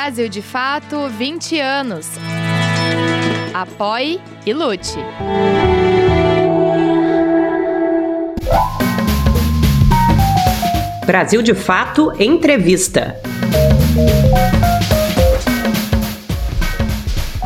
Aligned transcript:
Brasil 0.00 0.28
de 0.28 0.40
Fato 0.40 1.08
20 1.08 1.58
anos. 1.58 2.06
Apoie 3.52 4.20
e 4.46 4.52
lute. 4.54 4.96
Brasil 11.04 11.42
de 11.42 11.52
Fato 11.52 12.12
Entrevista. 12.16 13.20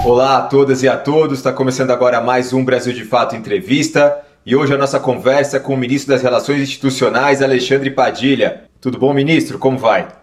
Olá 0.05 0.37
a 0.37 0.43
todas 0.43 0.83
e 0.83 0.89
a 0.91 0.99
todos, 0.99 1.39
está 1.39 1.55
começando 1.55 1.91
agora 1.91 2.21
mais 2.21 2.53
um 2.53 2.63
Brasil 2.63 2.93
de 2.93 3.05
Fato 3.07 3.35
Entrevista 3.35 4.15
e 4.45 4.55
hoje 4.55 4.75
a 4.75 4.77
nossa 4.77 5.01
conversa 5.01 5.57
é 5.57 5.61
com 5.61 5.73
o 5.73 5.79
ministro 5.79 6.13
das 6.13 6.23
Relações 6.23 6.61
Institucionais, 6.61 7.41
Alexandre 7.41 7.91
Padilha. 7.91 8.65
Tudo 8.79 8.99
bom, 8.99 9.15
ministro? 9.15 9.59
Como 9.59 9.79
vai? 9.79 10.22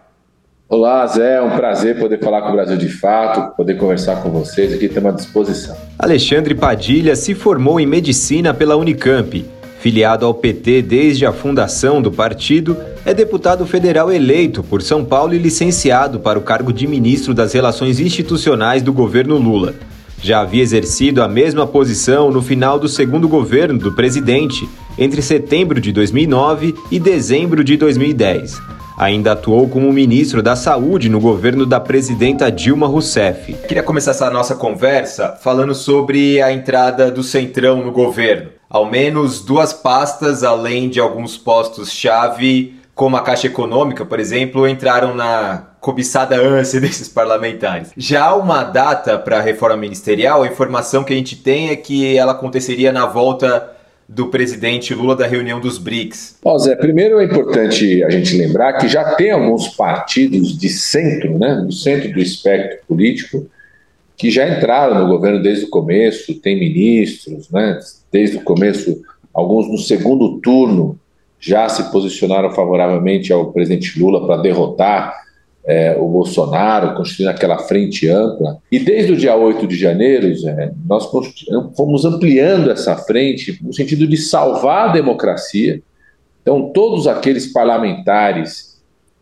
Olá, 0.71 1.07
Zé, 1.07 1.37
é 1.37 1.41
um 1.41 1.50
prazer 1.50 1.97
poder 1.97 2.19
falar 2.19 2.43
com 2.43 2.50
o 2.50 2.51
Brasil 2.51 2.78
de 2.78 2.89
Fato, 2.89 3.55
poder 3.55 3.73
conversar 3.73 4.21
com 4.21 4.29
vocês 4.29 4.71
aqui, 4.71 4.86
estamos 4.86 5.11
à 5.11 5.15
disposição. 5.15 5.75
Alexandre 5.97 6.54
Padilha 6.54 7.15
se 7.15 7.33
formou 7.33 7.79
em 7.79 7.87
medicina 7.87 8.54
pela 8.54 8.78
Unicamp. 8.78 9.43
Filiado 9.79 10.28
ao 10.28 10.33
PT 10.36 10.83
desde 10.83 11.25
a 11.25 11.33
fundação 11.33 12.00
do 12.00 12.11
partido, 12.11 12.78
é 13.04 13.15
deputado 13.15 13.65
federal 13.65 14.11
eleito 14.11 14.61
por 14.61 14.83
São 14.83 15.04
Paulo 15.04 15.33
e 15.33 15.39
licenciado 15.39 16.19
para 16.19 16.37
o 16.37 16.43
cargo 16.43 16.71
de 16.71 16.86
ministro 16.86 17.33
das 17.33 17.51
Relações 17.51 18.00
Institucionais 18.00 18.83
do 18.83 18.93
governo 18.93 19.39
Lula. 19.39 19.73
Já 20.21 20.42
havia 20.42 20.61
exercido 20.61 21.23
a 21.23 21.28
mesma 21.28 21.65
posição 21.65 22.29
no 22.29 22.43
final 22.43 22.78
do 22.78 22.87
segundo 22.87 23.28
governo 23.28 23.79
do 23.79 23.93
presidente, 23.93 24.70
entre 25.00 25.23
setembro 25.23 25.81
de 25.81 25.92
2009 25.92 26.75
e 26.92 27.00
dezembro 27.00 27.64
de 27.64 27.75
2010. 27.75 28.79
Ainda 28.99 29.31
atuou 29.31 29.69
como 29.69 29.93
ministro 29.93 30.43
da 30.43 30.57
Saúde 30.57 31.07
no 31.07 31.21
governo 31.21 31.65
da 31.65 31.79
presidenta 31.79 32.52
Dilma 32.52 32.86
Rousseff. 32.86 33.53
Queria 33.66 33.81
começar 33.81 34.11
essa 34.11 34.30
nossa 34.30 34.56
conversa 34.56 35.38
falando 35.41 35.73
sobre 35.73 36.41
a 36.41 36.52
entrada 36.52 37.09
do 37.09 37.23
Centrão 37.23 37.81
no 37.81 37.94
governo. 37.94 38.50
Ao 38.69 38.86
menos 38.86 39.39
duas 39.39 39.72
pastas, 39.72 40.44
além 40.44 40.89
de 40.89 41.00
alguns 41.00 41.38
postos-chave, 41.38 42.78
como 42.94 43.16
a 43.16 43.22
Caixa 43.22 43.47
Econômica, 43.47 44.03
por 44.03 44.19
exemplo, 44.19 44.67
entraram 44.67 45.16
na 45.16 45.69
cobiçada 45.80 46.36
ânsia 46.36 46.81
desses 46.81 47.08
parlamentares. 47.08 47.94
Já 47.95 48.25
há 48.25 48.36
uma 48.36 48.66
data 48.66 49.17
para 49.17 49.38
a 49.38 49.41
reforma 49.41 49.78
ministerial, 49.78 50.44
a 50.44 50.47
informação 50.47 51.06
que 51.06 51.13
a 51.13 51.16
gente 51.16 51.38
tem 51.38 51.69
é 51.69 51.75
que 51.78 52.17
ela 52.17 52.34
aconteceria 52.34 52.91
na 52.91 53.06
volta 53.06 53.78
do 54.10 54.26
presidente 54.26 54.92
Lula 54.96 55.16
da 55.16 55.28
reunião 55.28 55.60
dos 55.60 55.78
BRICS? 55.78 56.40
Ó, 56.44 56.58
Zé, 56.58 56.76
primeiro 56.76 57.20
é 57.20 57.26
importante 57.26 58.04
a 58.04 58.10
gente 58.10 58.36
lembrar 58.36 58.74
que 58.74 58.88
já 58.88 59.14
tem 59.14 59.30
alguns 59.30 59.68
partidos 59.68 60.58
de 60.58 60.68
centro, 60.68 61.38
né, 61.38 61.64
do 61.64 61.72
centro 61.72 62.12
do 62.12 62.20
espectro 62.20 62.80
político, 62.88 63.46
que 64.18 64.32
já 64.32 64.50
entraram 64.50 65.00
no 65.00 65.08
governo 65.08 65.44
desde 65.44 65.66
o 65.66 65.70
começo, 65.70 66.34
tem 66.42 66.60
ministros, 66.60 67.52
né, 67.52 67.80
desde 68.12 68.38
o 68.38 68.42
começo, 68.42 69.00
alguns 69.32 69.70
no 69.70 69.78
segundo 69.78 70.40
turno 70.40 71.00
já 71.40 71.70
se 71.70 71.92
posicionaram 71.92 72.50
favoravelmente 72.50 73.32
ao 73.32 73.54
presidente 73.54 73.98
Lula 74.00 74.26
para 74.26 74.42
derrotar 74.42 75.14
é, 75.66 75.96
o 75.98 76.08
Bolsonaro, 76.08 76.96
constituindo 76.96 77.32
aquela 77.32 77.60
frente 77.60 78.08
ampla. 78.08 78.58
E 78.72 78.80
desde 78.80 79.14
o 79.14 79.18
dia 79.18 79.36
8 79.36 79.68
de 79.68 79.76
janeiro, 79.76 80.34
Zé, 80.36 80.72
nós 80.88 81.10
fomos 81.76 82.06
ampliando 82.06 82.72
essa 82.72 82.96
frente 82.96 83.60
no 83.62 83.74
sentido 83.74 84.08
de 84.08 84.18
salvar 84.18 84.90
a 84.90 84.94
democracia. 84.94 85.82
Então, 86.42 86.72
todos 86.74 87.08
aqueles 87.08 87.52
parlamentares 87.52 88.70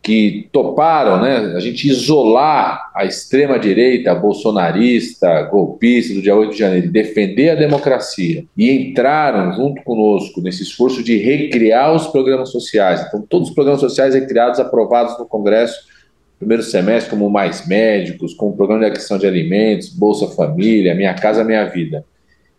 que 0.02 0.48
toparam, 0.54 1.22
né, 1.22 1.54
a 1.54 1.60
gente 1.60 1.86
isolar 1.90 2.92
a 2.96 3.04
extrema-direita 3.04 4.16
bolsonarista, 4.16 5.42
golpista 5.52 6.14
do 6.14 6.22
dia 6.22 6.34
8 6.34 6.54
de 6.54 6.60
janeiro, 6.60 6.90
defender 6.90 7.50
a 7.50 7.56
democracia 7.56 8.46
e 8.56 8.72
entraram 8.72 9.52
junto 9.52 9.84
conosco 9.84 10.40
nesse 10.40 10.64
esforço 10.64 11.04
de 11.04 11.18
recriar 11.18 11.94
os 11.94 12.08
programas 12.08 12.52
sociais. 12.52 13.04
Então, 13.06 13.22
todos 13.22 13.50
os 13.50 13.54
programas 13.54 13.82
sociais 13.82 14.14
recriados, 14.14 14.62
aprovados 14.62 15.20
no 15.20 15.26
Congresso 15.26 15.97
primeiro 16.38 16.64
semestre, 16.64 17.10
como 17.10 17.30
Mais 17.30 17.68
Médicos, 17.68 18.34
com 18.34 18.50
o 18.50 18.56
programa 18.56 18.86
de 18.86 18.92
aquisição 18.92 19.18
de 19.18 19.26
alimentos, 19.26 19.90
Bolsa 19.90 20.28
Família, 20.28 20.96
Minha 20.96 21.14
Casa 21.14 21.44
Minha 21.44 21.66
Vida. 21.66 22.06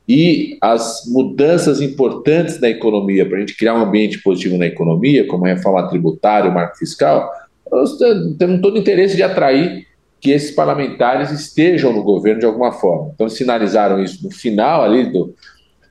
E 0.08 0.56
as 0.60 1.02
mudanças 1.06 1.82
importantes 1.82 2.58
na 2.60 2.68
economia, 2.70 3.26
para 3.26 3.36
a 3.36 3.40
gente 3.40 3.56
criar 3.56 3.74
um 3.74 3.82
ambiente 3.82 4.22
positivo 4.22 4.56
na 4.56 4.66
economia, 4.66 5.26
como 5.26 5.44
a 5.44 5.48
reforma 5.48 5.86
tributária, 5.88 6.50
o 6.50 6.54
marco 6.54 6.78
fiscal, 6.78 7.30
nós 7.70 7.98
temos 8.38 8.60
todo 8.62 8.76
o 8.76 8.78
interesse 8.78 9.14
de 9.14 9.22
atrair 9.22 9.86
que 10.20 10.30
esses 10.30 10.50
parlamentares 10.50 11.30
estejam 11.30 11.92
no 11.92 12.02
governo 12.02 12.40
de 12.40 12.46
alguma 12.46 12.72
forma. 12.72 13.12
Então, 13.14 13.28
sinalizaram 13.28 14.02
isso 14.02 14.24
no 14.24 14.30
final 14.30 14.82
ali 14.82 15.12
do 15.12 15.34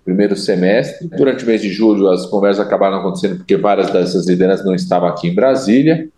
primeiro 0.03 0.35
semestre. 0.35 1.07
Durante 1.09 1.43
o 1.43 1.47
mês 1.47 1.61
de 1.61 1.69
julho, 1.69 2.09
as 2.09 2.25
conversas 2.25 2.65
acabaram 2.65 2.97
acontecendo 2.97 3.37
porque 3.37 3.55
várias 3.55 3.91
dessas 3.91 4.27
lideranças 4.27 4.65
não 4.65 4.73
estavam 4.73 5.07
aqui 5.07 5.27
em 5.27 5.35
Brasília. 5.35 6.09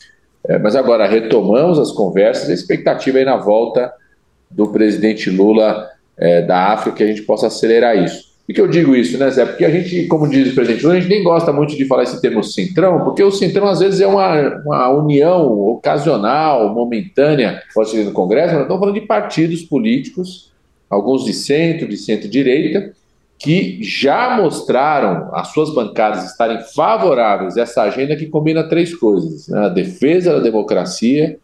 É, 0.49 0.57
mas 0.57 0.75
agora 0.75 1.05
retomamos 1.05 1.77
as 1.77 1.91
conversas, 1.91 2.49
a 2.49 2.53
expectativa 2.53 3.19
é 3.19 3.23
na 3.23 3.37
volta 3.37 3.93
do 4.49 4.67
presidente 4.69 5.29
Lula 5.29 5.87
é, 6.17 6.41
da 6.41 6.73
África 6.73 6.97
que 6.97 7.03
a 7.03 7.07
gente 7.07 7.21
possa 7.21 7.45
acelerar 7.47 7.95
isso. 7.95 8.29
Por 8.47 8.55
que 8.55 8.61
eu 8.61 8.67
digo 8.67 8.95
isso, 8.95 9.15
né, 9.19 9.29
Zé? 9.29 9.45
Porque 9.45 9.63
a 9.63 9.69
gente, 9.69 10.07
como 10.07 10.27
diz 10.27 10.51
o 10.51 10.55
presidente 10.55 10.81
Lula, 10.83 10.97
a 10.97 10.99
gente 10.99 11.09
nem 11.09 11.23
gosta 11.23 11.53
muito 11.53 11.77
de 11.77 11.85
falar 11.85 12.01
esse 12.01 12.19
termo 12.19 12.43
centrão, 12.43 13.03
porque 13.03 13.23
o 13.23 13.29
centrão 13.29 13.67
às 13.67 13.79
vezes 13.79 14.01
é 14.01 14.07
uma, 14.07 14.63
uma 14.65 14.89
união 14.89 15.45
ocasional, 15.69 16.73
momentânea, 16.73 17.61
pode 17.75 17.91
ser 17.91 18.05
no 18.05 18.11
Congresso, 18.11 18.53
mas 18.53 18.63
estamos 18.63 18.79
falando 18.79 18.99
de 18.99 19.05
partidos 19.05 19.61
políticos, 19.61 20.51
alguns 20.89 21.25
de 21.25 21.33
centro, 21.33 21.87
de 21.87 21.95
centro-direita, 21.95 22.91
que 23.39 23.81
já 23.81 24.35
mostraram 24.35 25.29
as 25.33 25.47
suas 25.53 25.73
bancadas 25.73 26.25
estarem 26.25 26.61
favoráveis 26.75 27.57
a 27.57 27.61
essa 27.61 27.83
agenda 27.83 28.17
que 28.17 28.27
combina 28.27 28.67
três 28.67 28.94
coisas: 28.94 29.47
né? 29.47 29.66
a 29.66 29.69
defesa 29.69 30.33
da 30.33 30.39
democracia, 30.39 31.39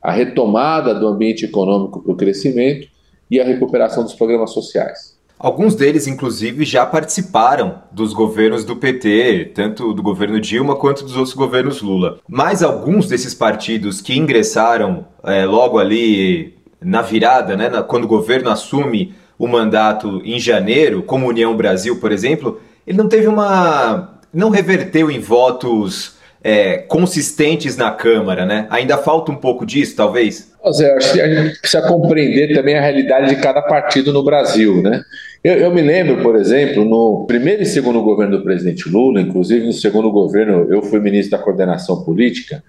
a 0.00 0.12
retomada 0.12 0.94
do 0.94 1.08
ambiente 1.08 1.44
econômico 1.44 2.00
para 2.00 2.12
o 2.12 2.16
crescimento 2.16 2.86
e 3.28 3.40
a 3.40 3.44
recuperação 3.44 4.04
dos 4.04 4.14
programas 4.14 4.52
sociais. 4.52 5.14
Alguns 5.36 5.74
deles, 5.74 6.06
inclusive, 6.06 6.64
já 6.64 6.86
participaram 6.86 7.82
dos 7.90 8.12
governos 8.12 8.64
do 8.64 8.76
PT, 8.76 9.50
tanto 9.52 9.92
do 9.92 10.02
governo 10.02 10.40
Dilma 10.40 10.76
quanto 10.76 11.02
dos 11.02 11.16
outros 11.16 11.34
governos 11.34 11.82
Lula. 11.82 12.20
Mas 12.28 12.62
alguns 12.62 13.08
desses 13.08 13.34
partidos 13.34 14.00
que 14.00 14.16
ingressaram 14.16 15.04
é, 15.24 15.44
logo 15.44 15.78
ali 15.78 16.54
na 16.80 17.02
virada, 17.02 17.56
né, 17.56 17.68
na, 17.68 17.82
quando 17.82 18.04
o 18.04 18.08
governo 18.08 18.48
assume 18.48 19.12
o 19.38 19.46
mandato 19.46 20.22
em 20.24 20.38
janeiro, 20.38 21.02
como 21.02 21.28
União 21.28 21.56
Brasil, 21.56 22.00
por 22.00 22.12
exemplo, 22.12 22.60
ele 22.86 22.98
não 22.98 23.08
teve 23.08 23.26
uma. 23.26 24.18
não 24.32 24.50
reverteu 24.50 25.10
em 25.10 25.18
votos 25.18 26.16
é, 26.42 26.76
consistentes 26.76 27.76
na 27.76 27.90
Câmara, 27.90 28.44
né? 28.44 28.66
Ainda 28.68 28.98
falta 28.98 29.32
um 29.32 29.36
pouco 29.36 29.64
disso, 29.64 29.96
talvez? 29.96 30.52
Zé, 30.72 30.94
acho 30.94 31.12
que 31.12 31.20
a 31.20 31.42
gente 31.42 31.58
precisa 31.58 31.86
compreender 31.86 32.54
também 32.54 32.76
a 32.76 32.80
realidade 32.80 33.34
de 33.34 33.40
cada 33.40 33.62
partido 33.62 34.12
no 34.12 34.22
Brasil, 34.22 34.82
né? 34.82 35.02
Eu, 35.42 35.54
eu, 35.54 35.74
me 35.74 35.82
lembro, 35.82 36.22
por 36.22 36.36
exemplo, 36.36 36.84
no 36.84 37.26
primeiro 37.26 37.62
e 37.62 37.66
segundo 37.66 38.02
governo 38.02 38.38
do 38.38 38.44
presidente 38.44 38.88
Lula, 38.88 39.20
inclusive 39.20 39.66
no 39.66 39.72
segundo 39.72 40.10
governo 40.10 40.66
eu 40.70 40.82
fui 40.82 41.00
ministro 41.00 41.36
da 41.36 41.42
coordenação 41.42 42.02
política, 42.02 42.62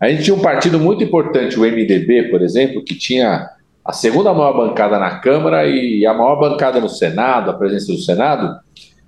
a 0.00 0.08
gente 0.08 0.24
tinha 0.24 0.34
um 0.34 0.40
partido 0.40 0.80
muito 0.80 1.04
importante, 1.04 1.58
o 1.58 1.62
MDB, 1.62 2.24
por 2.30 2.42
exemplo, 2.42 2.82
que 2.82 2.94
tinha 2.94 3.50
a 3.84 3.92
segunda 3.92 4.32
maior 4.32 4.56
bancada 4.56 4.98
na 4.98 5.18
Câmara 5.18 5.66
e 5.66 6.06
a 6.06 6.14
maior 6.14 6.36
bancada 6.36 6.80
no 6.80 6.88
Senado, 6.88 7.50
a 7.50 7.54
presença 7.54 7.92
do 7.92 7.98
Senado. 7.98 8.60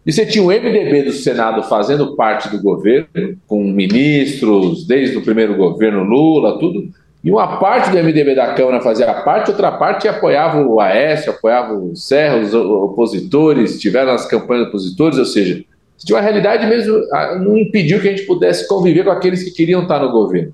E 0.05 0.13
você 0.13 0.27
tinha 0.27 0.45
o 0.45 0.49
MDB 0.49 1.05
do 1.05 1.13
Senado 1.13 1.63
fazendo 1.63 2.15
parte 2.15 2.51
do 2.51 2.61
governo, 2.61 3.39
com 3.47 3.63
ministros, 3.65 4.87
desde 4.87 5.17
o 5.17 5.23
primeiro 5.23 5.57
governo 5.57 6.03
Lula, 6.03 6.59
tudo. 6.59 6.89
E 7.23 7.31
uma 7.31 7.57
parte 7.57 7.91
do 7.91 7.97
MDB 7.97 8.35
da 8.35 8.53
Câmara 8.53 8.83
fazia 8.83 9.13
parte, 9.23 9.51
outra 9.51 9.73
parte 9.73 10.07
apoiava 10.07 10.61
o 10.61 10.79
Aécio, 10.79 11.33
apoiava 11.33 11.73
o 11.73 11.97
Serra, 11.97 12.37
os 12.37 12.53
opositores, 12.53 13.81
tiveram 13.81 14.13
as 14.13 14.27
campanhas 14.27 14.69
opositores, 14.69 15.19
ou 15.19 15.25
seja, 15.25 15.65
tinha 16.05 16.17
uma 16.17 16.23
realidade 16.23 16.67
mesmo, 16.67 16.95
ah, 17.13 17.39
não 17.39 17.57
impediu 17.57 17.99
que 17.99 18.09
a 18.09 18.11
gente 18.11 18.27
pudesse 18.27 18.69
conviver 18.69 19.05
com 19.05 19.11
aqueles 19.11 19.43
que 19.43 19.53
queriam 19.53 19.83
estar 19.83 20.01
no 20.01 20.13
governo. 20.13 20.53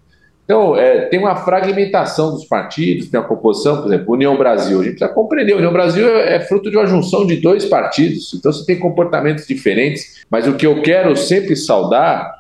Então, 0.50 0.76
é, 0.76 1.02
tem 1.02 1.20
uma 1.20 1.36
fragmentação 1.36 2.32
dos 2.32 2.44
partidos, 2.44 3.08
tem 3.08 3.20
uma 3.20 3.28
composição, 3.28 3.76
por 3.76 3.86
exemplo, 3.86 4.14
União 4.14 4.36
Brasil. 4.36 4.80
A 4.80 4.82
gente 4.82 4.96
precisa 4.96 5.14
compreender, 5.14 5.54
União 5.54 5.72
Brasil 5.72 6.08
é, 6.08 6.34
é 6.34 6.40
fruto 6.40 6.68
de 6.68 6.76
uma 6.76 6.88
junção 6.88 7.24
de 7.24 7.36
dois 7.36 7.66
partidos, 7.66 8.34
então 8.34 8.52
você 8.52 8.66
tem 8.66 8.76
comportamentos 8.76 9.46
diferentes, 9.46 10.24
mas 10.28 10.48
o 10.48 10.54
que 10.54 10.66
eu 10.66 10.82
quero 10.82 11.14
sempre 11.14 11.54
saudar 11.54 12.34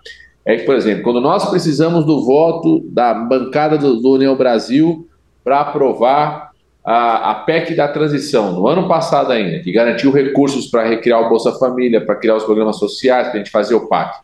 é 0.44 0.56
que, 0.56 0.64
por 0.64 0.74
exemplo, 0.74 1.04
quando 1.04 1.20
nós 1.20 1.48
precisamos 1.50 2.04
do 2.04 2.24
voto 2.26 2.80
da 2.88 3.14
bancada 3.14 3.78
do, 3.78 4.00
do 4.00 4.14
União 4.14 4.34
Brasil 4.34 5.08
para 5.44 5.60
aprovar 5.60 6.50
a, 6.84 7.30
a, 7.30 7.34
PEC 7.36 7.76
da 7.76 7.86
transição, 7.86 8.54
no 8.54 8.66
ano 8.66 8.88
passado 8.88 9.30
ainda, 9.30 9.60
que 9.60 9.70
garantiu 9.70 10.10
recursos 10.10 10.66
para 10.66 10.82
recriar 10.82 11.20
o 11.20 11.28
Bolsa 11.28 11.52
Família, 11.60 12.04
para 12.04 12.16
criar 12.16 12.34
os 12.34 12.42
programas 12.42 12.76
sociais, 12.76 13.28
para 13.28 13.36
a 13.36 13.38
gente 13.38 13.52
fazer 13.52 13.76
o 13.76 13.86
PAC. 13.86 14.18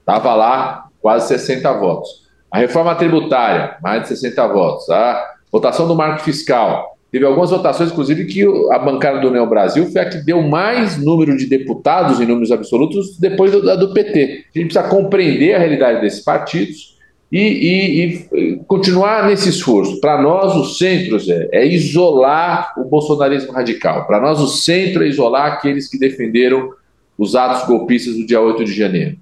Estava 0.00 0.34
lá 0.34 0.88
quase 1.00 1.28
60 1.28 1.72
votos. 1.78 2.28
A 2.50 2.58
reforma 2.58 2.94
tributária, 2.94 3.76
mais 3.82 4.02
de 4.02 4.08
60 4.08 4.46
votos. 4.48 4.90
A 4.90 5.34
votação 5.50 5.86
do 5.86 5.94
marco 5.94 6.22
fiscal. 6.22 6.96
Teve 7.10 7.24
algumas 7.24 7.50
votações, 7.50 7.90
inclusive, 7.90 8.24
que 8.26 8.44
a 8.72 8.78
bancada 8.78 9.18
do 9.20 9.28
União 9.28 9.48
Brasil 9.48 9.90
foi 9.90 10.00
a 10.00 10.08
que 10.08 10.18
deu 10.18 10.42
mais 10.42 10.96
número 10.96 11.36
de 11.36 11.46
deputados 11.46 12.20
em 12.20 12.26
números 12.26 12.52
absolutos 12.52 13.18
depois 13.18 13.50
da 13.50 13.74
do, 13.74 13.88
do 13.88 13.94
PT. 13.94 14.44
A 14.54 14.58
gente 14.58 14.72
precisa 14.72 14.82
compreender 14.84 15.54
a 15.54 15.58
realidade 15.58 16.00
desses 16.00 16.20
partidos 16.20 16.96
e, 17.32 17.40
e, 17.40 18.04
e 18.32 18.56
continuar 18.66 19.26
nesse 19.26 19.48
esforço. 19.48 20.00
Para 20.00 20.22
nós, 20.22 20.54
o 20.54 20.64
centro 20.64 21.18
Zé, 21.18 21.48
é 21.52 21.66
isolar 21.66 22.74
o 22.76 22.84
bolsonarismo 22.84 23.52
radical. 23.52 24.06
Para 24.06 24.20
nós, 24.20 24.40
o 24.40 24.46
centro 24.46 25.02
é 25.04 25.08
isolar 25.08 25.52
aqueles 25.52 25.88
que 25.88 25.98
defenderam 25.98 26.70
os 27.18 27.34
atos 27.34 27.66
golpistas 27.66 28.16
do 28.16 28.24
dia 28.24 28.40
8 28.40 28.64
de 28.64 28.72
janeiro. 28.72 29.16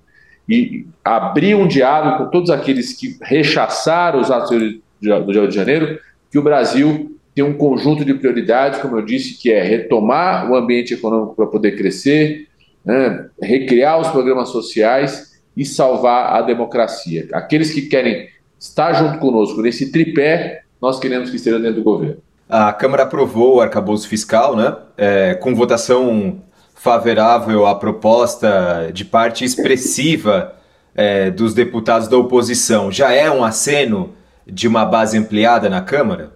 E 0.48 0.86
abrir 1.04 1.54
um 1.54 1.68
diálogo 1.68 2.24
com 2.24 2.30
todos 2.30 2.50
aqueles 2.50 2.92
que 2.92 3.18
rechaçaram 3.20 4.20
os 4.20 4.30
atos 4.30 4.50
do 5.00 5.10
8 5.10 5.48
de 5.48 5.54
janeiro, 5.54 5.98
que 6.30 6.38
o 6.38 6.42
Brasil 6.42 7.18
tem 7.34 7.44
um 7.44 7.54
conjunto 7.54 8.04
de 8.04 8.14
prioridades, 8.14 8.80
como 8.80 8.96
eu 8.96 9.04
disse, 9.04 9.38
que 9.38 9.52
é 9.52 9.62
retomar 9.62 10.50
o 10.50 10.56
ambiente 10.56 10.94
econômico 10.94 11.36
para 11.36 11.46
poder 11.46 11.76
crescer, 11.76 12.48
né, 12.84 13.28
recriar 13.40 14.00
os 14.00 14.08
programas 14.08 14.48
sociais 14.48 15.40
e 15.56 15.64
salvar 15.64 16.34
a 16.34 16.42
democracia. 16.42 17.28
Aqueles 17.32 17.72
que 17.72 17.82
querem 17.82 18.28
estar 18.58 18.92
junto 18.92 19.18
conosco 19.18 19.62
nesse 19.62 19.92
tripé, 19.92 20.62
nós 20.80 20.98
queremos 20.98 21.30
que 21.30 21.36
estejam 21.36 21.60
dentro 21.60 21.76
do 21.76 21.84
governo. 21.84 22.16
A 22.48 22.72
Câmara 22.72 23.02
aprovou 23.04 23.56
o 23.56 23.60
arcabouço 23.60 24.08
fiscal, 24.08 24.56
né, 24.56 24.74
é, 24.96 25.34
com 25.34 25.54
votação 25.54 26.40
favorável 26.78 27.66
à 27.66 27.74
proposta 27.74 28.90
de 28.92 29.04
parte 29.04 29.44
expressiva 29.44 30.54
é, 30.94 31.30
dos 31.30 31.52
deputados 31.52 32.08
da 32.08 32.16
oposição. 32.16 32.90
Já 32.90 33.12
é 33.12 33.30
um 33.30 33.44
aceno 33.44 34.14
de 34.46 34.68
uma 34.68 34.84
base 34.84 35.18
ampliada 35.18 35.68
na 35.68 35.80
Câmara? 35.80 36.32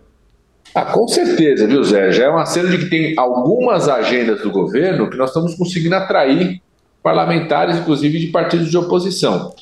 Ah, 0.74 0.84
com 0.86 1.06
certeza, 1.06 1.66
viu, 1.66 1.84
Zé? 1.84 2.10
Já 2.12 2.24
é 2.24 2.28
uma 2.28 2.44
cena 2.44 2.68
de 2.70 2.78
que 2.78 2.90
tem 2.90 3.14
algumas 3.16 3.88
agendas 3.88 4.40
do 4.42 4.50
governo 4.50 5.08
que 5.08 5.16
nós 5.16 5.30
estamos 5.30 5.54
conseguindo 5.54 5.94
atrair 5.94 6.60
parlamentares, 7.02 7.76
inclusive 7.76 8.18
de 8.18 8.26
partidos 8.28 8.70
de 8.70 8.76
oposição. 8.76 9.54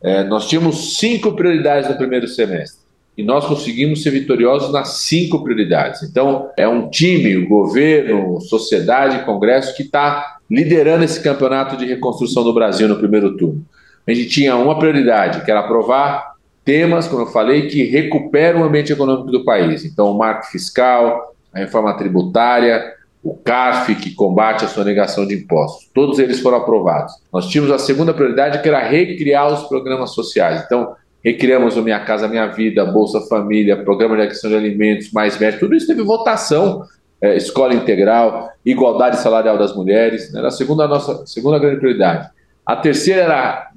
É, 0.00 0.22
nós 0.24 0.48
tínhamos 0.48 0.98
cinco 0.98 1.34
prioridades 1.34 1.88
no 1.90 1.96
primeiro 1.96 2.28
semestre 2.28 2.87
e 3.18 3.24
nós 3.24 3.44
conseguimos 3.44 4.04
ser 4.04 4.12
vitoriosos 4.12 4.72
nas 4.72 4.90
cinco 4.98 5.42
prioridades. 5.42 6.04
Então, 6.04 6.50
é 6.56 6.68
um 6.68 6.88
time, 6.88 7.36
o 7.36 7.48
governo, 7.48 8.40
sociedade, 8.40 9.24
Congresso, 9.24 9.74
que 9.74 9.82
está 9.82 10.38
liderando 10.48 11.02
esse 11.02 11.20
campeonato 11.20 11.76
de 11.76 11.84
reconstrução 11.84 12.44
do 12.44 12.54
Brasil 12.54 12.86
no 12.86 12.96
primeiro 12.96 13.36
turno. 13.36 13.66
A 14.06 14.14
gente 14.14 14.28
tinha 14.28 14.54
uma 14.54 14.78
prioridade, 14.78 15.44
que 15.44 15.50
era 15.50 15.58
aprovar 15.60 16.34
temas, 16.64 17.08
como 17.08 17.22
eu 17.22 17.26
falei, 17.26 17.66
que 17.66 17.82
recuperam 17.82 18.60
o 18.60 18.64
ambiente 18.64 18.92
econômico 18.92 19.32
do 19.32 19.44
país. 19.44 19.84
Então, 19.84 20.12
o 20.12 20.16
marco 20.16 20.46
fiscal, 20.46 21.34
a 21.52 21.58
reforma 21.58 21.96
tributária, 21.96 22.94
o 23.20 23.34
CARF, 23.34 23.96
que 23.96 24.14
combate 24.14 24.64
a 24.64 24.68
sonegação 24.68 25.26
de 25.26 25.34
impostos. 25.34 25.90
Todos 25.92 26.20
eles 26.20 26.38
foram 26.38 26.58
aprovados. 26.58 27.14
Nós 27.32 27.48
tínhamos 27.48 27.74
a 27.74 27.80
segunda 27.80 28.14
prioridade, 28.14 28.62
que 28.62 28.68
era 28.68 28.78
recriar 28.78 29.52
os 29.52 29.64
programas 29.64 30.10
sociais. 30.10 30.62
Então, 30.64 30.94
recriamos 31.24 31.76
o 31.76 31.82
Minha 31.82 32.00
Casa 32.00 32.28
Minha 32.28 32.46
Vida, 32.46 32.84
Bolsa 32.84 33.20
Família, 33.22 33.76
Programa 33.76 34.16
de 34.16 34.22
Aquisição 34.22 34.50
de 34.50 34.56
Alimentos, 34.56 35.12
Mais 35.12 35.38
Médicos, 35.38 35.60
tudo 35.60 35.74
isso 35.74 35.86
teve 35.86 36.02
votação, 36.02 36.84
é, 37.20 37.36
escola 37.36 37.74
integral, 37.74 38.50
igualdade 38.64 39.18
salarial 39.18 39.58
das 39.58 39.74
mulheres, 39.74 40.32
era 40.34 40.48
a 40.48 40.50
segunda, 40.50 40.86
nossa 40.86 41.26
segunda 41.26 41.58
grande 41.58 41.78
prioridade. 41.78 42.28
A 42.64 42.76
terceira 42.76 43.22
era 43.22 43.70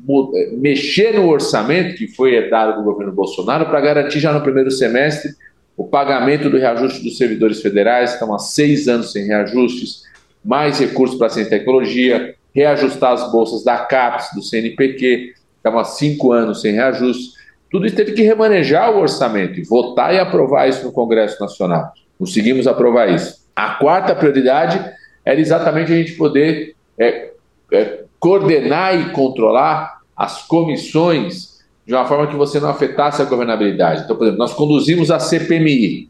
mexer 0.58 1.14
no 1.14 1.28
orçamento 1.30 1.96
que 1.96 2.08
foi 2.08 2.36
herdado 2.36 2.78
do 2.78 2.84
governo 2.84 3.14
Bolsonaro 3.14 3.66
para 3.66 3.80
garantir 3.80 4.20
já 4.20 4.34
no 4.34 4.42
primeiro 4.42 4.70
semestre 4.70 5.32
o 5.78 5.86
pagamento 5.86 6.50
do 6.50 6.58
reajuste 6.58 7.02
dos 7.02 7.18
servidores 7.18 7.62
federais, 7.62 8.14
estão 8.14 8.36
há 8.36 8.38
seis 8.38 8.88
anos 8.88 9.12
sem 9.12 9.26
reajustes, 9.26 10.04
mais 10.44 10.80
recursos 10.80 11.18
para 11.18 11.28
a 11.28 11.30
ciência 11.30 11.56
e 11.56 11.60
tecnologia, 11.60 12.36
reajustar 12.54 13.14
as 13.14 13.32
bolsas 13.32 13.64
da 13.64 13.78
CAPES, 13.78 14.30
do 14.36 14.44
CNPq, 14.44 15.34
estão 15.62 15.78
há 15.78 15.84
cinco 15.84 16.32
anos 16.32 16.62
sem 16.62 16.74
reajustes. 16.74 17.34
Tudo 17.70 17.86
isso 17.86 17.96
teve 17.96 18.12
que 18.14 18.24
remanejar 18.24 18.92
o 18.92 19.00
orçamento 19.00 19.60
e 19.60 19.64
votar 19.64 20.14
e 20.14 20.20
aprovar 20.20 20.68
isso 20.68 20.84
no 20.84 20.92
Congresso 20.92 21.40
Nacional. 21.40 21.94
Conseguimos 22.20 22.68
aprovar 22.68 23.10
isso. 23.10 23.42
A 23.56 23.76
quarta 23.76 24.16
prioridade 24.16 24.84
era 25.24 25.40
exatamente 25.40 25.94
a 25.94 25.96
gente 25.96 26.14
poder 26.14 26.76
é, 26.98 27.32
é, 27.72 28.04
coordenar 28.20 29.00
e 29.00 29.12
controlar 29.12 30.02
as 30.18 30.44
comissões 30.44 31.62
de 31.86 31.94
uma 31.94 32.06
forma 32.06 32.28
que 32.28 32.36
você 32.36 32.60
não 32.60 32.70
afetasse 32.70 33.22
a 33.22 33.26
governabilidade. 33.26 34.04
Então, 34.04 34.16
por 34.16 34.24
exemplo, 34.24 34.40
nós 34.40 34.54
conduzimos 34.54 35.10
a 35.10 35.20
CPMI, 35.20 36.10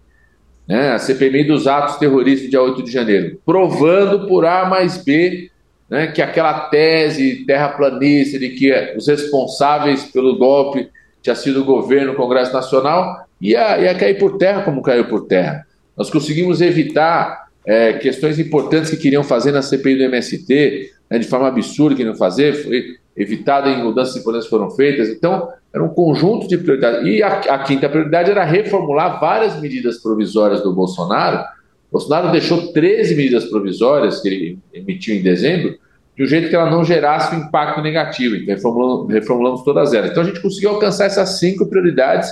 né, 0.68 0.92
a 0.92 1.00
CPMI 1.00 1.44
dos 1.44 1.68
atos 1.68 1.98
terroristas 1.98 2.48
do 2.48 2.50
dia 2.50 2.62
8 2.62 2.83
de 2.83 2.92
janeiro, 2.92 3.39
provando 3.45 4.27
por 4.27 4.45
A 4.45 4.65
mais 4.65 4.98
B 5.03 5.50
né, 5.91 6.07
que 6.07 6.21
aquela 6.21 6.69
tese 6.69 7.43
terraplanista 7.45 8.39
de 8.39 8.51
que 8.51 8.95
os 8.95 9.07
responsáveis 9.07 10.05
pelo 10.05 10.38
golpe 10.38 10.89
tinha 11.21 11.35
sido 11.35 11.61
o 11.61 11.65
governo, 11.65 12.13
o 12.13 12.15
Congresso 12.15 12.53
Nacional, 12.53 13.27
ia, 13.41 13.77
ia 13.77 13.93
cair 13.93 14.17
por 14.17 14.38
terra 14.38 14.61
como 14.61 14.81
caiu 14.81 15.05
por 15.09 15.27
terra. 15.27 15.67
Nós 15.97 16.09
conseguimos 16.09 16.61
evitar 16.61 17.47
é, 17.65 17.93
questões 17.93 18.39
importantes 18.39 18.89
que 18.89 18.95
queriam 18.95 19.21
fazer 19.21 19.51
na 19.51 19.61
CPI 19.61 19.97
do 19.97 20.03
MST, 20.03 20.91
né, 21.09 21.19
de 21.19 21.27
forma 21.27 21.49
absurda 21.49 21.97
que 21.97 22.05
não 22.05 22.15
fazer, 22.15 22.53
foi 22.63 22.95
evitado 23.15 23.69
em 23.69 23.83
mudanças 23.83 24.15
importantes 24.15 24.47
foram 24.47 24.71
feitas. 24.71 25.09
Então, 25.09 25.49
era 25.73 25.83
um 25.83 25.89
conjunto 25.89 26.47
de 26.47 26.57
prioridades. 26.57 27.05
E 27.05 27.21
a, 27.21 27.39
a, 27.39 27.59
quinta 27.59 27.89
prioridade 27.89 28.31
era 28.31 28.45
reformular 28.45 29.19
várias 29.19 29.59
medidas 29.59 29.97
provisórias 29.97 30.61
do 30.61 30.73
Bolsonaro. 30.73 31.43
Bolsonaro 31.91 32.31
deixou 32.31 32.71
13 32.71 33.15
medidas 33.15 33.45
provisórias 33.45 34.21
que 34.21 34.27
ele 34.29 34.59
emitiu 34.73 35.15
em 35.15 35.21
dezembro, 35.21 35.77
de 36.15 36.23
um 36.23 36.27
jeito 36.27 36.49
que 36.49 36.55
ela 36.55 36.69
não 36.69 36.83
gerasse 36.83 37.35
um 37.35 37.39
impacto 37.39 37.81
negativo. 37.81 38.35
Então, 38.35 38.55
reformulamos, 38.55 39.13
reformulamos 39.13 39.63
todas 39.63 39.93
elas. 39.93 40.11
Então, 40.11 40.23
a 40.23 40.25
gente 40.25 40.41
conseguiu 40.41 40.71
alcançar 40.71 41.05
essas 41.05 41.39
cinco 41.39 41.65
prioridades, 41.65 42.29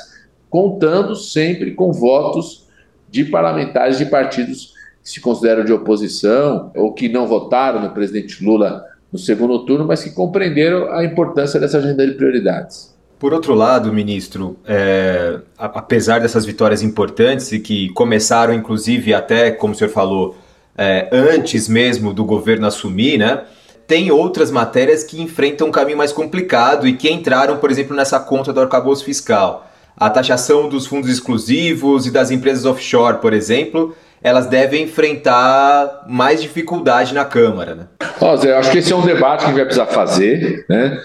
contando 0.50 1.16
sempre 1.16 1.74
com 1.74 1.92
votos 1.92 2.68
de 3.10 3.26
parlamentares 3.26 3.98
de 3.98 4.06
partidos 4.06 4.74
se 5.04 5.20
consideram 5.20 5.66
de 5.66 5.74
oposição 5.74 6.72
ou 6.76 6.94
que 6.94 7.10
não 7.10 7.26
votaram 7.26 7.82
no 7.82 7.92
presidente 7.92 8.44
Lula 8.44 8.86
no 9.12 9.18
segundo 9.18 9.66
turno, 9.66 9.86
mas 9.86 10.04
que 10.04 10.12
compreenderam 10.12 10.92
a 10.92 11.04
importância 11.04 11.60
dessa 11.60 11.80
agenda 11.80 12.06
de 12.06 12.14
prioridades. 12.14 12.96
Por 13.20 13.34
outro 13.34 13.54
lado, 13.54 13.92
ministro, 13.92 14.58
é, 14.66 15.40
apesar 15.58 16.22
dessas 16.22 16.46
vitórias 16.46 16.82
importantes 16.82 17.52
e 17.52 17.60
que 17.60 17.90
começaram, 17.90 18.54
inclusive, 18.54 19.14
até, 19.14 19.52
como 19.52 19.74
o 19.74 19.76
senhor 19.76 19.90
falou, 19.90 20.38
é, 20.78 21.10
antes 21.12 21.68
mesmo 21.68 22.14
do 22.14 22.24
governo 22.24 22.66
assumir, 22.66 23.18
né? 23.18 23.42
Tem 23.86 24.10
outras 24.10 24.50
matérias 24.52 25.04
que 25.04 25.22
enfrentam 25.22 25.68
um 25.68 25.72
caminho 25.72 25.98
mais 25.98 26.14
complicado 26.14 26.88
e 26.88 26.94
que 26.94 27.12
entraram, 27.12 27.58
por 27.58 27.70
exemplo, 27.70 27.94
nessa 27.94 28.20
conta 28.22 28.54
do 28.54 28.62
arcabouço 28.62 29.04
fiscal. 29.04 29.70
A 29.98 30.10
taxação 30.10 30.70
dos 30.70 30.88
fundos 30.88 31.10
exclusivos 31.10 32.06
e 32.06 32.12
das 32.12 32.32
empresas 32.32 32.66
offshore, 32.66 33.18
por 33.18 33.34
exemplo, 33.34 33.94
elas 34.22 34.46
devem 34.46 34.84
enfrentar 34.84 36.06
mais 36.08 36.42
dificuldade 36.42 37.14
na 37.14 37.26
Câmara. 37.26 37.76
Né? 37.76 37.88
Ó, 38.22 38.38
Zé, 38.38 38.56
acho 38.56 38.72
que 38.72 38.78
esse 38.78 38.94
é 38.94 38.96
um 38.96 39.06
debate 39.06 39.40
que 39.40 39.46
a 39.46 39.48
gente 39.48 39.58
vai 39.58 39.66
precisar 39.66 39.88
fazer. 39.88 40.66
Né? 40.70 41.02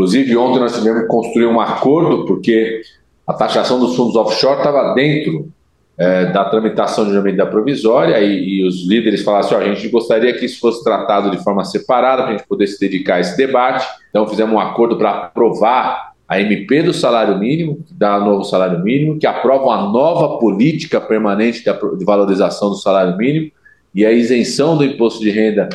Inclusive, 0.00 0.34
ontem 0.34 0.60
nós 0.60 0.74
tivemos 0.74 1.02
que 1.02 1.08
construir 1.08 1.44
um 1.44 1.60
acordo, 1.60 2.24
porque 2.24 2.80
a 3.26 3.34
taxação 3.34 3.78
dos 3.78 3.94
fundos 3.94 4.16
offshore 4.16 4.56
estava 4.56 4.94
dentro 4.94 5.52
é, 5.98 6.24
da 6.24 6.42
tramitação 6.46 7.04
de 7.04 7.10
uma 7.10 7.20
medida 7.20 7.44
provisória 7.44 8.18
e, 8.18 8.60
e, 8.60 8.66
os 8.66 8.88
líderes 8.88 9.22
falaram 9.22 9.44
assim: 9.44 9.54
ó, 9.56 9.58
a 9.58 9.74
gente 9.74 9.86
gostaria 9.90 10.32
que 10.32 10.46
isso 10.46 10.58
fosse 10.58 10.82
tratado 10.82 11.30
de 11.30 11.36
forma 11.44 11.66
separada 11.66 12.22
para 12.22 12.30
a 12.30 12.36
gente 12.38 12.48
poder 12.48 12.66
se 12.66 12.80
dedicar 12.80 13.16
a 13.16 13.20
esse 13.20 13.36
debate. 13.36 13.86
Então, 14.08 14.26
fizemos 14.26 14.54
um 14.54 14.58
acordo 14.58 14.96
para 14.96 15.10
aprovar 15.10 16.12
a 16.26 16.40
MP 16.40 16.82
do 16.82 16.94
salário 16.94 17.38
mínimo, 17.38 17.84
que 17.86 17.92
dá 17.92 18.18
novo 18.18 18.42
salário 18.44 18.82
mínimo, 18.82 19.18
que 19.18 19.26
aprova 19.26 19.64
uma 19.64 19.92
nova 19.92 20.38
política 20.38 20.98
permanente 20.98 21.62
de 21.62 22.04
valorização 22.06 22.70
do 22.70 22.76
salário 22.76 23.18
mínimo 23.18 23.50
e 23.94 24.06
a 24.06 24.12
isenção 24.12 24.78
do 24.78 24.84
imposto 24.84 25.20
de 25.20 25.30
renda 25.30 25.68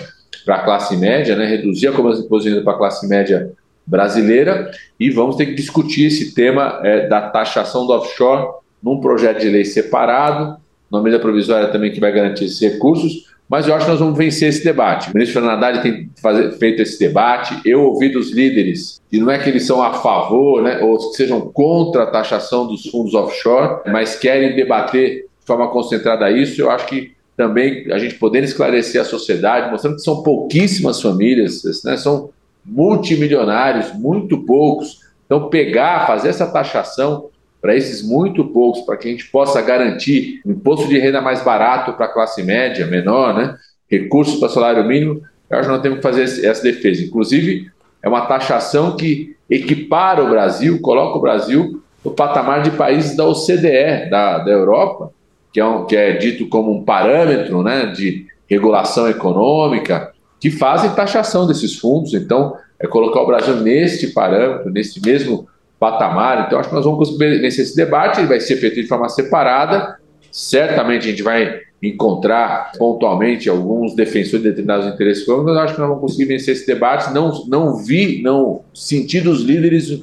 para 0.43 0.55
a 0.55 0.63
classe 0.63 0.97
média, 0.97 1.35
né, 1.35 1.45
reduzir 1.45 1.89
a 1.89 1.91
cobrança 1.91 2.21
de 2.21 2.25
imposto 2.25 2.49
de 2.49 2.55
renda 2.55 2.63
para 2.63 2.73
a 2.73 2.77
classe 2.77 3.07
média 3.07 3.53
brasileira 3.85 4.71
e 4.99 5.09
vamos 5.09 5.35
ter 5.35 5.47
que 5.47 5.55
discutir 5.55 6.07
esse 6.07 6.33
tema 6.33 6.79
é, 6.83 7.07
da 7.07 7.29
taxação 7.29 7.85
do 7.85 7.93
offshore 7.93 8.47
num 8.81 8.99
projeto 8.99 9.39
de 9.39 9.49
lei 9.49 9.65
separado, 9.65 10.57
numa 10.91 11.03
medida 11.03 11.21
provisória 11.21 11.67
também 11.69 11.91
que 11.91 11.99
vai 11.99 12.11
garantir 12.11 12.45
esses 12.45 12.59
recursos, 12.59 13.25
mas 13.49 13.67
eu 13.67 13.75
acho 13.75 13.85
que 13.85 13.91
nós 13.91 13.99
vamos 13.99 14.17
vencer 14.17 14.49
esse 14.49 14.63
debate. 14.63 15.09
O 15.09 15.13
ministro 15.13 15.39
Fernando 15.39 15.63
Haddad 15.63 15.81
tem 15.81 16.09
fazer, 16.21 16.51
feito 16.53 16.81
esse 16.81 16.99
debate. 16.99 17.59
Eu 17.63 17.83
ouvi 17.83 18.09
dos 18.09 18.31
líderes, 18.31 19.01
e 19.11 19.19
não 19.19 19.29
é 19.29 19.37
que 19.37 19.49
eles 19.49 19.65
são 19.65 19.83
a 19.83 19.93
favor, 19.93 20.63
né, 20.63 20.79
ou 20.79 20.97
que 20.97 21.15
sejam 21.15 21.41
contra 21.41 22.03
a 22.03 22.07
taxação 22.07 22.67
dos 22.67 22.87
fundos 22.87 23.13
offshore, 23.13 23.81
mas 23.91 24.15
querem 24.15 24.55
debater 24.55 25.25
de 25.39 25.45
forma 25.45 25.67
concentrada 25.67 26.29
isso. 26.31 26.59
Eu 26.59 26.71
acho 26.71 26.87
que 26.87 27.13
também 27.37 27.91
a 27.91 27.99
gente 27.99 28.15
podendo 28.15 28.45
esclarecer 28.45 28.99
a 28.99 29.05
sociedade, 29.05 29.69
mostrando 29.69 29.97
que 29.97 30.01
são 30.01 30.23
pouquíssimas 30.23 31.01
famílias, 31.01 31.61
né, 31.83 31.97
são 31.97 32.29
multimilionários, 32.65 33.93
muito 33.93 34.39
poucos. 34.45 35.01
Então, 35.25 35.49
pegar, 35.49 36.07
fazer 36.07 36.29
essa 36.29 36.47
taxação 36.47 37.29
para 37.61 37.75
esses 37.75 38.07
muito 38.07 38.45
poucos, 38.45 38.81
para 38.81 38.97
que 38.97 39.07
a 39.07 39.11
gente 39.11 39.25
possa 39.31 39.61
garantir 39.61 40.41
um 40.45 40.51
imposto 40.51 40.87
de 40.87 40.99
renda 40.99 41.21
mais 41.21 41.41
barato 41.43 41.93
para 41.93 42.05
a 42.05 42.13
classe 42.13 42.43
média, 42.43 42.85
menor, 42.85 43.33
né? 43.33 43.55
recursos 43.89 44.39
para 44.39 44.49
salário 44.49 44.83
mínimo, 44.85 45.21
eu 45.49 45.57
acho 45.57 45.67
que 45.67 45.73
nós 45.73 45.81
temos 45.81 45.97
que 45.97 46.03
fazer 46.03 46.23
essa 46.45 46.63
defesa. 46.63 47.03
Inclusive, 47.03 47.71
é 48.01 48.09
uma 48.09 48.25
taxação 48.25 48.95
que 48.95 49.35
equipara 49.49 50.23
o 50.23 50.29
Brasil, 50.29 50.79
coloca 50.81 51.17
o 51.17 51.21
Brasil 51.21 51.81
no 52.03 52.11
patamar 52.11 52.61
de 52.61 52.71
países 52.71 53.15
da 53.15 53.25
OCDE, 53.25 54.09
da, 54.09 54.39
da 54.39 54.51
Europa, 54.51 55.11
que 55.51 55.59
é, 55.59 55.65
um, 55.65 55.85
que 55.85 55.95
é 55.95 56.13
dito 56.13 56.47
como 56.47 56.71
um 56.71 56.83
parâmetro 56.83 57.63
né, 57.63 57.87
de 57.87 58.27
regulação 58.47 59.09
econômica, 59.09 60.13
que 60.45 60.51
fazem 60.51 60.91
taxação 60.91 61.47
desses 61.47 61.75
fundos. 61.75 62.13
Então, 62.13 62.55
é 62.79 62.85
colocar 62.85 63.19
o 63.19 63.25
Brasil 63.25 63.55
neste 63.61 64.09
parâmetro, 64.09 64.69
nesse 64.69 65.01
mesmo 65.03 65.47
patamar. 65.79 66.45
Então, 66.45 66.59
acho 66.59 66.69
que 66.69 66.75
nós 66.75 66.85
vamos 66.85 66.99
conseguir 66.99 67.39
vencer 67.39 67.65
esse 67.65 67.75
debate. 67.75 68.19
Ele 68.19 68.27
vai 68.27 68.39
ser 68.39 68.57
feito 68.57 68.75
de 68.75 68.85
forma 68.85 69.09
separada. 69.09 69.97
Certamente 70.31 71.07
a 71.07 71.09
gente 71.09 71.23
vai 71.23 71.61
encontrar 71.81 72.73
pontualmente 72.77 73.49
alguns 73.49 73.95
defensores 73.95 74.43
de 74.43 74.49
determinados 74.49 74.85
interesses 74.85 75.25
mas 75.27 75.57
acho 75.57 75.73
que 75.73 75.79
nós 75.79 75.89
vamos 75.89 76.01
conseguir 76.01 76.25
vencer 76.25 76.53
esse 76.53 76.67
debate. 76.67 77.11
Não, 77.11 77.31
não 77.47 77.77
vi, 77.77 78.21
não 78.21 78.61
senti 78.71 79.21
dos 79.21 79.41
líderes 79.41 79.99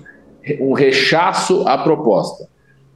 um 0.59 0.73
rechaço 0.73 1.63
à 1.69 1.79
proposta. 1.79 2.49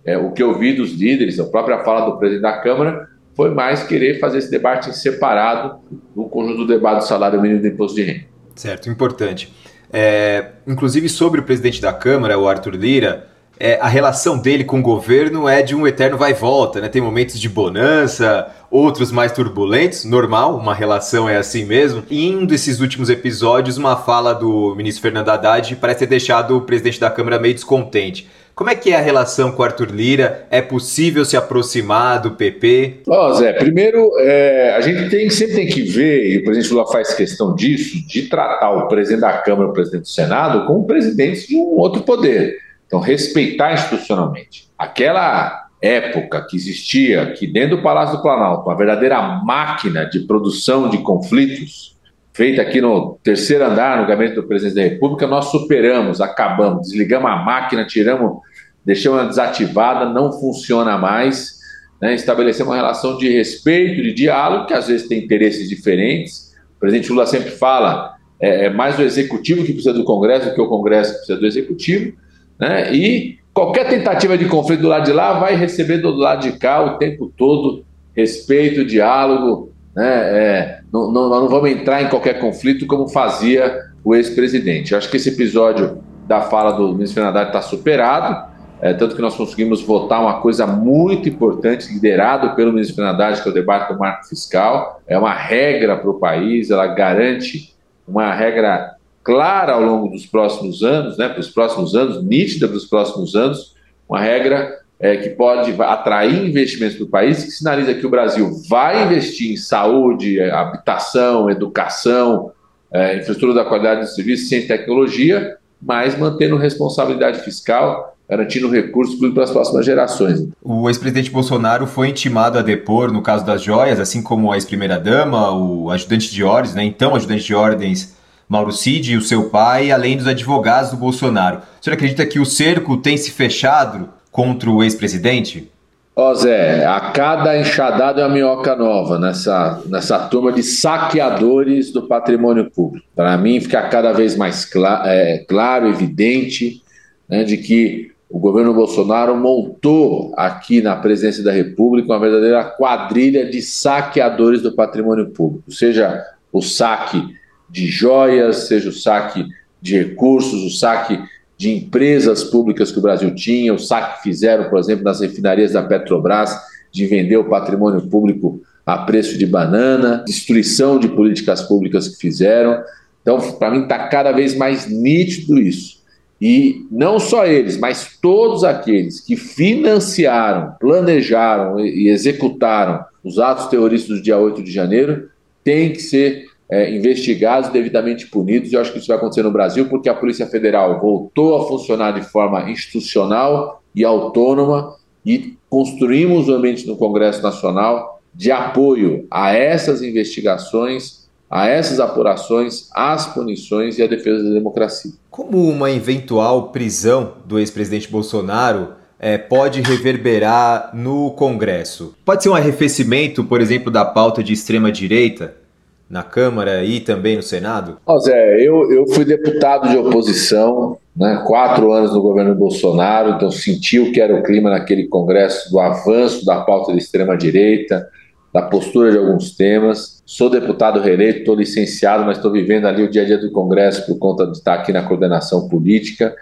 É, 0.04 0.18
o 0.18 0.32
que 0.32 0.42
eu 0.42 0.58
vi 0.58 0.72
dos 0.72 0.90
líderes, 0.94 1.38
a 1.38 1.44
própria 1.44 1.84
fala 1.84 2.10
do 2.10 2.18
presidente 2.18 2.42
da 2.42 2.58
Câmara, 2.58 3.08
foi 3.36 3.50
mais 3.50 3.82
querer 3.82 4.18
fazer 4.18 4.38
esse 4.38 4.50
debate 4.50 4.96
separado 4.96 5.78
do 6.14 6.24
conjunto 6.24 6.58
do 6.58 6.66
debate 6.66 7.00
do 7.00 7.06
salário 7.06 7.40
mínimo 7.40 7.60
do 7.60 7.68
imposto 7.68 7.94
de 7.94 8.02
renda. 8.02 8.24
Certo, 8.54 8.88
importante. 8.88 9.52
É, 9.92 10.52
inclusive 10.66 11.08
sobre 11.08 11.40
o 11.40 11.42
presidente 11.44 11.80
da 11.80 11.92
Câmara, 11.92 12.38
o 12.38 12.48
Arthur 12.48 12.74
Lira, 12.74 13.28
é, 13.58 13.78
a 13.80 13.88
relação 13.88 14.38
dele 14.38 14.64
com 14.64 14.80
o 14.80 14.82
governo 14.82 15.48
é 15.48 15.62
de 15.62 15.74
um 15.74 15.86
eterno 15.86 16.18
vai 16.18 16.32
e 16.32 16.34
volta, 16.34 16.80
né? 16.80 16.88
Tem 16.88 17.00
momentos 17.00 17.38
de 17.40 17.48
bonança, 17.48 18.48
outros 18.70 19.10
mais 19.10 19.32
turbulentos, 19.32 20.04
normal, 20.04 20.58
uma 20.58 20.74
relação 20.74 21.28
é 21.28 21.36
assim 21.36 21.64
mesmo. 21.64 22.02
E 22.10 22.26
em 22.26 22.36
um 22.36 22.46
desses 22.46 22.80
últimos 22.80 23.08
episódios, 23.08 23.78
uma 23.78 23.96
fala 23.96 24.34
do 24.34 24.74
ministro 24.74 25.02
Fernando 25.02 25.30
Haddad 25.30 25.76
parece 25.76 26.00
ter 26.00 26.06
deixado 26.06 26.56
o 26.56 26.62
presidente 26.62 27.00
da 27.00 27.10
Câmara 27.10 27.38
meio 27.38 27.54
descontente. 27.54 28.28
Como 28.56 28.70
é 28.70 28.74
que 28.74 28.90
é 28.90 28.96
a 28.96 29.02
relação 29.02 29.52
com 29.52 29.60
o 29.60 29.64
Arthur 29.66 29.90
Lira? 29.90 30.46
É 30.50 30.62
possível 30.62 31.26
se 31.26 31.36
aproximar 31.36 32.22
do 32.22 32.30
PP? 32.30 33.02
Ó, 33.06 33.28
oh, 33.28 33.34
Zé, 33.34 33.52
primeiro, 33.52 34.10
é, 34.18 34.74
a 34.74 34.80
gente 34.80 35.10
tem, 35.10 35.28
sempre 35.28 35.56
tem 35.56 35.66
que 35.66 35.82
ver, 35.82 36.32
e 36.32 36.38
o 36.38 36.44
presidente 36.44 36.72
Lula 36.72 36.90
faz 36.90 37.12
questão 37.12 37.54
disso, 37.54 38.08
de 38.08 38.22
tratar 38.30 38.70
o 38.70 38.88
presidente 38.88 39.20
da 39.20 39.34
Câmara 39.42 39.68
o 39.68 39.74
presidente 39.74 40.04
do 40.04 40.08
Senado 40.08 40.66
como 40.66 40.86
presidentes 40.86 41.46
de 41.46 41.54
um 41.54 41.76
outro 41.76 42.02
poder. 42.02 42.56
Então, 42.86 42.98
respeitar 42.98 43.74
institucionalmente. 43.74 44.70
Aquela 44.78 45.66
época 45.82 46.40
que 46.48 46.56
existia 46.56 47.24
aqui 47.24 47.46
dentro 47.46 47.76
do 47.76 47.82
Palácio 47.82 48.16
do 48.16 48.22
Planalto, 48.22 48.70
uma 48.70 48.76
verdadeira 48.76 49.20
máquina 49.20 50.06
de 50.06 50.20
produção 50.20 50.88
de 50.88 50.96
conflitos, 51.02 51.94
feita 52.36 52.60
aqui 52.60 52.82
no 52.82 53.18
terceiro 53.22 53.64
andar, 53.64 53.98
no 53.98 54.06
gabinete 54.06 54.34
do 54.34 54.42
presidente 54.42 54.74
da 54.74 54.82
República, 54.82 55.26
nós 55.26 55.46
superamos, 55.46 56.20
acabamos, 56.20 56.88
desligamos 56.88 57.30
a 57.30 57.36
máquina, 57.36 57.86
tiramos, 57.86 58.40
deixamos 58.84 59.18
ela 59.18 59.28
desativada, 59.28 60.04
não 60.04 60.30
funciona 60.30 60.98
mais. 60.98 61.56
Né? 62.00 62.14
Estabelecemos 62.14 62.70
uma 62.70 62.76
relação 62.76 63.16
de 63.16 63.30
respeito, 63.30 64.02
de 64.02 64.12
diálogo, 64.12 64.66
que 64.66 64.74
às 64.74 64.86
vezes 64.86 65.08
tem 65.08 65.24
interesses 65.24 65.66
diferentes. 65.66 66.54
O 66.76 66.80
presidente 66.80 67.08
Lula 67.08 67.24
sempre 67.24 67.50
fala: 67.52 68.16
é, 68.38 68.66
é 68.66 68.70
mais 68.70 68.98
o 68.98 69.02
executivo 69.02 69.64
que 69.64 69.72
precisa 69.72 69.94
do 69.94 70.04
Congresso 70.04 70.50
do 70.50 70.54
que 70.54 70.60
o 70.60 70.68
Congresso 70.68 71.12
que 71.12 71.16
precisa 71.18 71.38
do 71.38 71.46
executivo. 71.46 72.18
Né? 72.60 72.94
E 72.94 73.38
qualquer 73.54 73.88
tentativa 73.88 74.36
de 74.36 74.44
conflito 74.44 74.82
do 74.82 74.88
lado 74.88 75.06
de 75.06 75.12
lá 75.12 75.38
vai 75.38 75.56
receber 75.56 75.98
do 75.98 76.10
lado 76.10 76.42
de 76.42 76.58
cá 76.58 76.84
o 76.84 76.98
tempo 76.98 77.32
todo 77.34 77.82
respeito, 78.14 78.84
diálogo, 78.84 79.72
né? 79.96 80.06
É, 80.06 80.80
não, 80.92 81.10
não, 81.10 81.28
nós 81.30 81.42
não 81.42 81.48
vamos 81.48 81.70
entrar 81.70 82.02
em 82.02 82.08
qualquer 82.10 82.38
conflito 82.38 82.86
como 82.86 83.08
fazia 83.08 83.80
o 84.04 84.14
ex-presidente. 84.14 84.94
Acho 84.94 85.10
que 85.10 85.16
esse 85.16 85.30
episódio 85.30 86.02
da 86.28 86.42
fala 86.42 86.72
do 86.72 86.92
ministro 86.92 87.22
Fernando 87.22 87.46
está 87.46 87.62
superado, 87.62 88.54
é, 88.82 88.92
tanto 88.92 89.16
que 89.16 89.22
nós 89.22 89.34
conseguimos 89.34 89.80
votar 89.80 90.20
uma 90.20 90.40
coisa 90.40 90.66
muito 90.66 91.28
importante, 91.30 91.90
liderado 91.90 92.54
pelo 92.54 92.72
ministro 92.72 92.96
Fernando 92.96 93.42
que 93.42 93.48
é 93.48 93.50
o 93.50 93.54
debate 93.54 93.90
do 93.90 93.98
marco 93.98 94.28
fiscal. 94.28 95.00
É 95.06 95.18
uma 95.18 95.32
regra 95.32 95.96
para 95.96 96.10
o 96.10 96.20
país, 96.20 96.70
ela 96.70 96.86
garante 96.88 97.74
uma 98.06 98.34
regra 98.34 98.96
clara 99.24 99.72
ao 99.72 99.82
longo 99.82 100.08
dos 100.08 100.26
próximos 100.26 100.82
anos, 100.82 101.16
né, 101.16 101.28
para 101.28 101.40
os 101.40 101.48
próximos 101.48 101.94
anos, 101.94 102.22
nítida 102.22 102.68
para 102.68 102.76
os 102.76 102.84
próximos 102.84 103.34
anos, 103.34 103.74
uma 104.08 104.20
regra 104.20 104.72
é, 104.98 105.16
que 105.16 105.30
pode 105.30 105.74
atrair 105.82 106.48
investimentos 106.48 106.96
para 106.96 107.04
o 107.04 107.08
país, 107.08 107.44
que 107.44 107.50
sinaliza 107.50 107.94
que 107.94 108.06
o 108.06 108.10
Brasil 108.10 108.50
vai 108.68 109.04
investir 109.04 109.52
em 109.52 109.56
saúde, 109.56 110.40
habitação, 110.40 111.50
educação, 111.50 112.50
é, 112.90 113.18
infraestrutura 113.18 113.54
da 113.54 113.64
qualidade 113.64 114.00
do 114.00 114.06
serviço, 114.06 114.48
sem 114.48 114.66
tecnologia, 114.66 115.56
mas 115.80 116.18
mantendo 116.18 116.56
responsabilidade 116.56 117.40
fiscal, 117.40 118.16
garantindo 118.28 118.70
recursos 118.70 119.16
para 119.32 119.44
as 119.44 119.50
próximas 119.50 119.84
gerações. 119.84 120.48
O 120.62 120.88
ex-presidente 120.88 121.30
Bolsonaro 121.30 121.86
foi 121.86 122.08
intimado 122.08 122.58
a 122.58 122.62
depor 122.62 123.12
no 123.12 123.22
caso 123.22 123.44
das 123.44 123.62
joias, 123.62 124.00
assim 124.00 124.22
como 124.22 124.50
a 124.50 124.56
ex-primeira-dama, 124.56 125.52
o 125.52 125.90
ajudante 125.90 126.32
de 126.32 126.42
ordens, 126.42 126.74
né, 126.74 126.84
então 126.84 127.14
ajudante 127.14 127.44
de 127.44 127.54
ordens 127.54 128.16
Mauro 128.48 128.72
Cid 128.72 129.12
e 129.12 129.16
o 129.16 129.22
seu 129.22 129.50
pai, 129.50 129.90
além 129.90 130.16
dos 130.16 130.26
advogados 130.26 130.90
do 130.90 130.96
Bolsonaro. 130.96 131.58
O 131.58 131.84
senhor 131.84 131.94
acredita 131.94 132.24
que 132.24 132.38
o 132.38 132.46
cerco 132.46 132.96
tem 132.96 133.16
se 133.16 133.30
fechado 133.30 134.08
contra 134.36 134.70
o 134.70 134.84
ex-presidente? 134.84 135.70
Ó, 136.14 136.30
oh, 136.30 136.34
Zé, 136.34 136.84
a 136.84 137.00
cada 137.10 137.58
enxadada 137.58 138.20
é 138.20 138.26
uma 138.26 138.34
minhoca 138.34 138.76
nova 138.76 139.18
nessa, 139.18 139.82
nessa 139.86 140.18
turma 140.28 140.52
de 140.52 140.62
saqueadores 140.62 141.90
do 141.90 142.02
patrimônio 142.02 142.70
público. 142.70 143.06
Para 143.16 143.36
mim, 143.38 143.58
fica 143.60 143.82
cada 143.88 144.12
vez 144.12 144.36
mais 144.36 144.70
é, 145.06 145.44
claro, 145.48 145.88
evidente, 145.88 146.82
né, 147.26 147.44
de 147.44 147.56
que 147.56 148.12
o 148.28 148.38
governo 148.38 148.74
Bolsonaro 148.74 149.34
montou 149.36 150.34
aqui 150.36 150.82
na 150.82 150.96
presidência 150.96 151.42
da 151.42 151.52
República 151.52 152.12
uma 152.12 152.20
verdadeira 152.20 152.62
quadrilha 152.62 153.48
de 153.48 153.62
saqueadores 153.62 154.60
do 154.60 154.72
patrimônio 154.72 155.30
público, 155.30 155.70
seja 155.70 156.22
o 156.52 156.60
saque 156.60 157.22
de 157.70 157.86
joias, 157.86 158.68
seja 158.68 158.90
o 158.90 158.92
saque 158.92 159.46
de 159.80 159.96
recursos, 159.96 160.62
o 160.62 160.70
saque 160.70 161.18
de 161.56 161.70
empresas 161.70 162.44
públicas 162.44 162.92
que 162.92 162.98
o 162.98 163.02
Brasil 163.02 163.34
tinha, 163.34 163.72
o 163.72 163.78
saque 163.78 164.18
que 164.18 164.22
fizeram, 164.24 164.68
por 164.68 164.78
exemplo, 164.78 165.04
nas 165.04 165.20
refinarias 165.20 165.72
da 165.72 165.82
Petrobras, 165.82 166.54
de 166.92 167.06
vender 167.06 167.36
o 167.36 167.48
patrimônio 167.48 168.02
público 168.02 168.60
a 168.84 168.98
preço 168.98 169.36
de 169.36 169.46
banana, 169.46 170.22
destruição 170.26 170.98
de 170.98 171.08
políticas 171.08 171.62
públicas 171.62 172.08
que 172.08 172.16
fizeram. 172.16 172.82
Então, 173.20 173.38
para 173.52 173.70
mim, 173.70 173.82
está 173.82 174.08
cada 174.08 174.30
vez 174.30 174.54
mais 174.54 174.86
nítido 174.88 175.58
isso. 175.58 175.96
E 176.40 176.86
não 176.90 177.18
só 177.18 177.46
eles, 177.46 177.78
mas 177.78 178.18
todos 178.20 178.62
aqueles 178.62 179.20
que 179.20 179.36
financiaram, 179.36 180.74
planejaram 180.78 181.80
e 181.80 182.08
executaram 182.08 183.04
os 183.24 183.38
atos 183.38 183.66
terroristas 183.66 184.18
do 184.18 184.22
dia 184.22 184.38
8 184.38 184.62
de 184.62 184.70
janeiro 184.70 185.30
têm 185.64 185.92
que 185.92 186.00
ser 186.00 186.45
é, 186.70 186.94
investigados, 186.94 187.70
devidamente 187.70 188.26
punidos. 188.26 188.72
Eu 188.72 188.80
acho 188.80 188.92
que 188.92 188.98
isso 188.98 189.08
vai 189.08 189.16
acontecer 189.16 189.42
no 189.42 189.52
Brasil 189.52 189.88
porque 189.88 190.08
a 190.08 190.14
Polícia 190.14 190.46
Federal 190.46 191.00
voltou 191.00 191.56
a 191.56 191.68
funcionar 191.68 192.12
de 192.12 192.22
forma 192.22 192.70
institucional 192.70 193.82
e 193.94 194.04
autônoma 194.04 194.96
e 195.24 195.56
construímos 195.68 196.48
um 196.48 196.54
ambiente 196.54 196.86
no 196.86 196.96
Congresso 196.96 197.42
Nacional 197.42 198.20
de 198.34 198.52
apoio 198.52 199.26
a 199.30 199.52
essas 199.52 200.02
investigações, 200.02 201.26
a 201.48 201.68
essas 201.68 201.98
apurações, 201.98 202.88
às 202.94 203.26
punições 203.26 203.98
e 203.98 204.02
à 204.02 204.06
defesa 204.06 204.44
da 204.44 204.50
democracia. 204.50 205.12
Como 205.30 205.68
uma 205.68 205.90
eventual 205.90 206.70
prisão 206.70 207.34
do 207.46 207.58
ex-presidente 207.58 208.08
Bolsonaro 208.10 208.94
é, 209.18 209.38
pode 209.38 209.80
reverberar 209.80 210.90
no 210.94 211.30
Congresso? 211.30 212.14
Pode 212.24 212.42
ser 212.42 212.50
um 212.50 212.54
arrefecimento, 212.54 213.42
por 213.44 213.60
exemplo, 213.60 213.90
da 213.90 214.04
pauta 214.04 214.42
de 214.42 214.52
extrema-direita? 214.52 215.65
Na 216.08 216.22
Câmara 216.22 216.84
e 216.84 217.00
também 217.00 217.36
no 217.36 217.42
Senado? 217.42 217.98
Oh, 218.06 218.18
Zé, 218.18 218.60
eu, 218.60 218.90
eu 218.92 219.06
fui 219.08 219.24
deputado 219.24 219.88
de 219.88 219.96
oposição, 219.96 220.98
né, 221.16 221.42
quatro 221.46 221.92
anos 221.92 222.12
no 222.12 222.22
governo 222.22 222.54
Bolsonaro, 222.54 223.30
então 223.30 223.50
senti 223.50 223.98
o 223.98 224.12
que 224.12 224.20
era 224.20 224.34
o 224.34 224.42
clima 224.42 224.70
naquele 224.70 225.08
Congresso 225.08 225.70
do 225.70 225.80
avanço 225.80 226.44
da 226.44 226.60
pauta 226.60 226.92
da 226.92 226.98
extrema-direita, 226.98 228.08
da 228.52 228.62
postura 228.62 229.10
de 229.10 229.18
alguns 229.18 229.56
temas. 229.56 230.22
Sou 230.24 230.48
deputado 230.48 231.00
reeleito, 231.00 231.40
estou 231.40 231.54
licenciado, 231.54 232.24
mas 232.24 232.38
estou 232.38 232.52
vivendo 232.52 232.86
ali 232.86 233.02
o 233.02 233.10
dia 233.10 233.22
a 233.22 233.26
dia 233.26 233.38
do 233.38 233.50
Congresso 233.50 234.06
por 234.06 234.18
conta 234.18 234.46
de 234.46 234.52
estar 234.52 234.74
aqui 234.74 234.92
na 234.92 235.02
coordenação 235.02 235.68
política. 235.68 236.34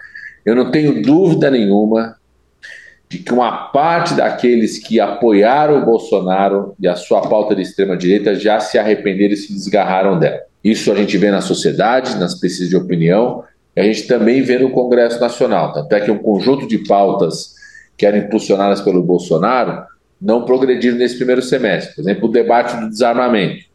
Eu 0.45 0.55
não 0.55 0.69
tenho 0.69 1.01
dúvida 1.01 1.49
nenhuma 1.49 2.15
de 3.09 3.19
que 3.19 3.33
uma 3.33 3.67
parte 3.67 4.15
daqueles 4.15 4.79
que 4.79 4.99
apoiaram 4.99 5.81
o 5.81 5.85
Bolsonaro 5.85 6.75
e 6.79 6.87
a 6.87 6.95
sua 6.95 7.21
pauta 7.21 7.55
de 7.55 7.61
extrema-direita 7.61 8.35
já 8.35 8.59
se 8.59 8.77
arrependeram 8.77 9.33
e 9.33 9.37
se 9.37 9.53
desgarraram 9.53 10.17
dela. 10.17 10.41
Isso 10.63 10.91
a 10.91 10.95
gente 10.95 11.15
vê 11.17 11.29
na 11.29 11.41
sociedade, 11.41 12.17
nas 12.17 12.33
pesquisas 12.39 12.69
de 12.69 12.75
opinião, 12.75 13.43
e 13.75 13.81
a 13.81 13.83
gente 13.83 14.07
também 14.07 14.41
vê 14.41 14.57
no 14.57 14.71
Congresso 14.71 15.19
Nacional. 15.19 15.71
Tanto 15.73 15.93
é 15.93 15.99
que 15.99 16.09
um 16.09 16.17
conjunto 16.17 16.67
de 16.67 16.79
pautas 16.79 17.53
que 17.95 18.05
eram 18.05 18.17
impulsionadas 18.17 18.81
pelo 18.81 19.03
Bolsonaro 19.03 19.83
não 20.19 20.43
progrediram 20.43 20.97
nesse 20.97 21.17
primeiro 21.17 21.41
semestre. 21.41 21.93
Por 21.95 22.01
exemplo, 22.01 22.27
o 22.27 22.31
debate 22.31 22.75
do 22.77 22.89
desarmamento. 22.89 23.65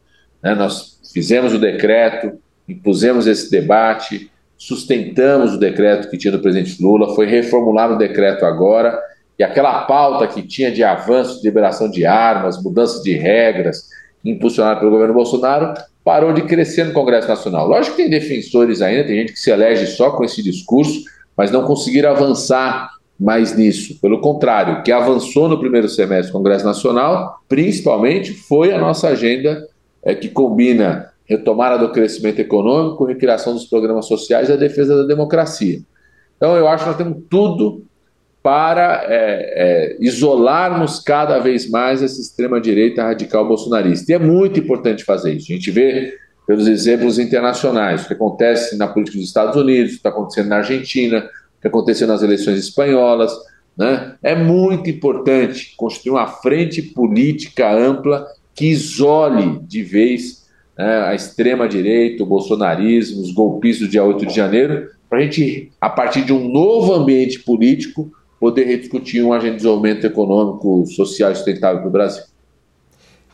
Né? 0.43 0.53
Nós 0.53 0.99
fizemos 1.13 1.53
o 1.53 1.59
decreto, 1.59 2.33
impusemos 2.67 3.27
esse 3.27 3.49
debate, 3.49 4.29
sustentamos 4.57 5.53
o 5.53 5.57
decreto 5.57 6.09
que 6.09 6.17
tinha 6.17 6.31
do 6.31 6.39
presidente 6.39 6.81
Lula, 6.81 7.15
foi 7.15 7.25
reformulado 7.25 7.93
o 7.93 7.97
decreto 7.97 8.45
agora, 8.45 8.99
e 9.41 9.43
aquela 9.43 9.85
pauta 9.85 10.27
que 10.27 10.43
tinha 10.43 10.71
de 10.71 10.83
avanço 10.83 11.41
de 11.41 11.47
liberação 11.47 11.89
de 11.89 12.05
armas, 12.05 12.61
mudança 12.61 13.01
de 13.01 13.13
regras, 13.13 13.89
impulsionada 14.23 14.79
pelo 14.79 14.91
governo 14.91 15.15
Bolsonaro, 15.15 15.73
parou 16.03 16.31
de 16.31 16.43
crescer 16.43 16.83
no 16.83 16.93
Congresso 16.93 17.27
Nacional. 17.27 17.67
Lógico 17.67 17.95
que 17.95 18.03
tem 18.03 18.11
defensores 18.11 18.83
ainda, 18.83 19.03
tem 19.03 19.15
gente 19.15 19.33
que 19.33 19.39
se 19.39 19.49
elege 19.49 19.87
só 19.87 20.11
com 20.11 20.23
esse 20.23 20.43
discurso, 20.43 21.01
mas 21.35 21.49
não 21.49 21.63
conseguiram 21.63 22.11
avançar 22.11 22.91
mais 23.19 23.57
nisso. 23.57 23.99
Pelo 23.99 24.21
contrário, 24.21 24.75
o 24.75 24.83
que 24.83 24.91
avançou 24.91 25.49
no 25.49 25.59
primeiro 25.59 25.89
semestre 25.89 26.31
do 26.31 26.37
Congresso 26.37 26.63
Nacional, 26.63 27.41
principalmente, 27.49 28.33
foi 28.33 28.71
a 28.71 28.77
nossa 28.77 29.07
agenda 29.07 29.67
é, 30.03 30.13
que 30.13 30.29
combina 30.29 31.09
retomada 31.25 31.79
do 31.79 31.91
crescimento 31.91 32.37
econômico, 32.37 33.05
recriação 33.05 33.55
dos 33.55 33.65
programas 33.65 34.05
sociais 34.05 34.49
e 34.49 34.53
a 34.53 34.55
defesa 34.55 34.97
da 34.97 35.03
democracia. 35.07 35.79
Então, 36.37 36.55
eu 36.55 36.67
acho 36.67 36.83
que 36.83 36.89
nós 36.91 36.97
temos 36.97 37.23
tudo 37.27 37.89
para 38.43 39.05
é, 39.07 39.13
é, 39.13 39.97
isolarmos 39.99 40.99
cada 40.99 41.37
vez 41.39 41.69
mais 41.69 42.01
essa 42.01 42.19
extrema-direita 42.19 43.03
radical 43.03 43.47
bolsonarista. 43.47 44.11
E 44.11 44.15
é 44.15 44.19
muito 44.19 44.59
importante 44.59 45.03
fazer 45.03 45.33
isso. 45.33 45.51
A 45.51 45.55
gente 45.55 45.69
vê 45.69 46.17
pelos 46.47 46.67
exemplos 46.67 47.19
internacionais, 47.19 48.03
o 48.03 48.07
que 48.07 48.13
acontece 48.13 48.75
na 48.77 48.87
política 48.87 49.17
dos 49.17 49.27
Estados 49.27 49.55
Unidos, 49.55 49.91
o 49.91 49.93
que 49.93 49.99
está 49.99 50.09
acontecendo 50.09 50.49
na 50.49 50.57
Argentina, 50.57 51.29
o 51.57 51.61
que 51.61 51.67
aconteceu 51.67 52.07
nas 52.07 52.23
eleições 52.23 52.57
espanholas. 52.57 53.31
Né? 53.77 54.15
É 54.23 54.35
muito 54.35 54.89
importante 54.89 55.75
construir 55.77 56.11
uma 56.11 56.27
frente 56.27 56.81
política 56.81 57.71
ampla 57.71 58.25
que 58.55 58.65
isole 58.65 59.59
de 59.67 59.83
vez 59.83 60.47
né, 60.77 61.03
a 61.03 61.13
extrema-direita, 61.13 62.23
o 62.23 62.25
bolsonarismo, 62.25 63.21
os 63.21 63.31
golpistas 63.31 63.87
do 63.87 63.91
dia 63.91 64.03
8 64.03 64.25
de 64.25 64.35
janeiro, 64.35 64.89
para 65.07 65.19
a 65.19 65.21
gente, 65.21 65.71
a 65.79 65.89
partir 65.89 66.23
de 66.23 66.33
um 66.33 66.49
novo 66.49 66.93
ambiente 66.93 67.39
político, 67.39 68.11
poder 68.41 68.63
rediscutir 68.63 69.23
um 69.23 69.31
agente 69.31 69.51
de 69.51 69.57
desenvolvimento 69.57 70.03
econômico, 70.03 70.83
social 70.87 71.31
e 71.31 71.35
sustentável 71.35 71.79
para 71.81 71.87
o 71.87 71.91
Brasil. 71.91 72.23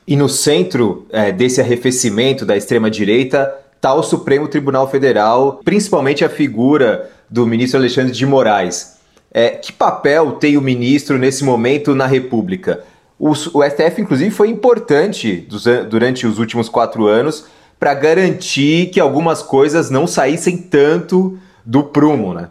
E 0.05 0.17
no 0.17 0.27
centro 0.27 1.05
é, 1.09 1.31
desse 1.31 1.61
arrefecimento 1.61 2.45
da 2.45 2.57
extrema-direita 2.57 3.55
está 3.73 3.93
o 3.93 4.03
Supremo 4.03 4.49
Tribunal 4.49 4.89
Federal, 4.91 5.61
principalmente 5.63 6.25
a 6.25 6.29
figura 6.29 7.09
do 7.29 7.47
ministro 7.47 7.79
Alexandre 7.79 8.11
de 8.11 8.25
Moraes. 8.25 8.97
É, 9.31 9.51
que 9.51 9.71
papel 9.71 10.33
tem 10.33 10.57
o 10.57 10.61
ministro 10.61 11.17
nesse 11.17 11.43
momento 11.43 11.95
na 11.95 12.05
República? 12.05 12.83
O, 13.17 13.29
o 13.29 13.63
STF, 13.63 14.01
inclusive, 14.01 14.29
foi 14.29 14.49
importante 14.49 15.37
dos, 15.37 15.63
durante 15.89 16.27
os 16.27 16.37
últimos 16.37 16.67
quatro 16.67 17.07
anos 17.07 17.45
para 17.79 17.93
garantir 17.93 18.87
que 18.87 18.99
algumas 18.99 19.41
coisas 19.41 19.89
não 19.89 20.05
saíssem 20.05 20.57
tanto 20.57 21.37
do 21.65 21.83
prumo, 21.83 22.33
né? 22.33 22.49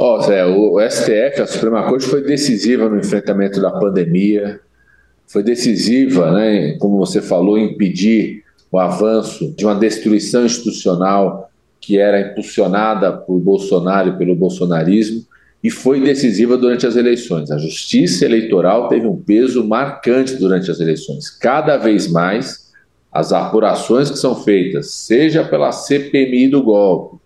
Ó, 0.00 0.16
oh, 0.16 0.22
Zé, 0.22 0.46
o 0.46 0.78
STF, 0.88 1.42
a 1.42 1.46
Suprema 1.46 1.82
Corte, 1.88 2.06
foi 2.06 2.22
decisiva 2.22 2.88
no 2.88 3.00
enfrentamento 3.00 3.60
da 3.60 3.72
pandemia, 3.72 4.60
foi 5.26 5.42
decisiva, 5.42 6.30
né, 6.30 6.76
como 6.78 6.96
você 6.98 7.20
falou, 7.20 7.58
impedir 7.58 8.44
o 8.70 8.78
avanço 8.78 9.52
de 9.56 9.64
uma 9.64 9.74
destruição 9.74 10.46
institucional 10.46 11.50
que 11.80 11.98
era 11.98 12.20
impulsionada 12.20 13.10
por 13.12 13.40
Bolsonaro 13.40 14.10
e 14.10 14.18
pelo 14.18 14.36
bolsonarismo, 14.36 15.26
e 15.64 15.68
foi 15.70 16.00
decisiva 16.00 16.56
durante 16.56 16.86
as 16.86 16.94
eleições. 16.94 17.50
A 17.50 17.58
justiça 17.58 18.24
eleitoral 18.24 18.88
teve 18.88 19.06
um 19.06 19.16
peso 19.16 19.66
marcante 19.66 20.36
durante 20.36 20.70
as 20.70 20.78
eleições. 20.78 21.28
Cada 21.28 21.76
vez 21.76 22.06
mais, 22.06 22.72
as 23.10 23.32
apurações 23.32 24.10
que 24.10 24.18
são 24.18 24.36
feitas, 24.44 24.92
seja 24.92 25.42
pela 25.42 25.72
CPMI 25.72 26.48
do 26.48 26.62
golpe, 26.62 27.17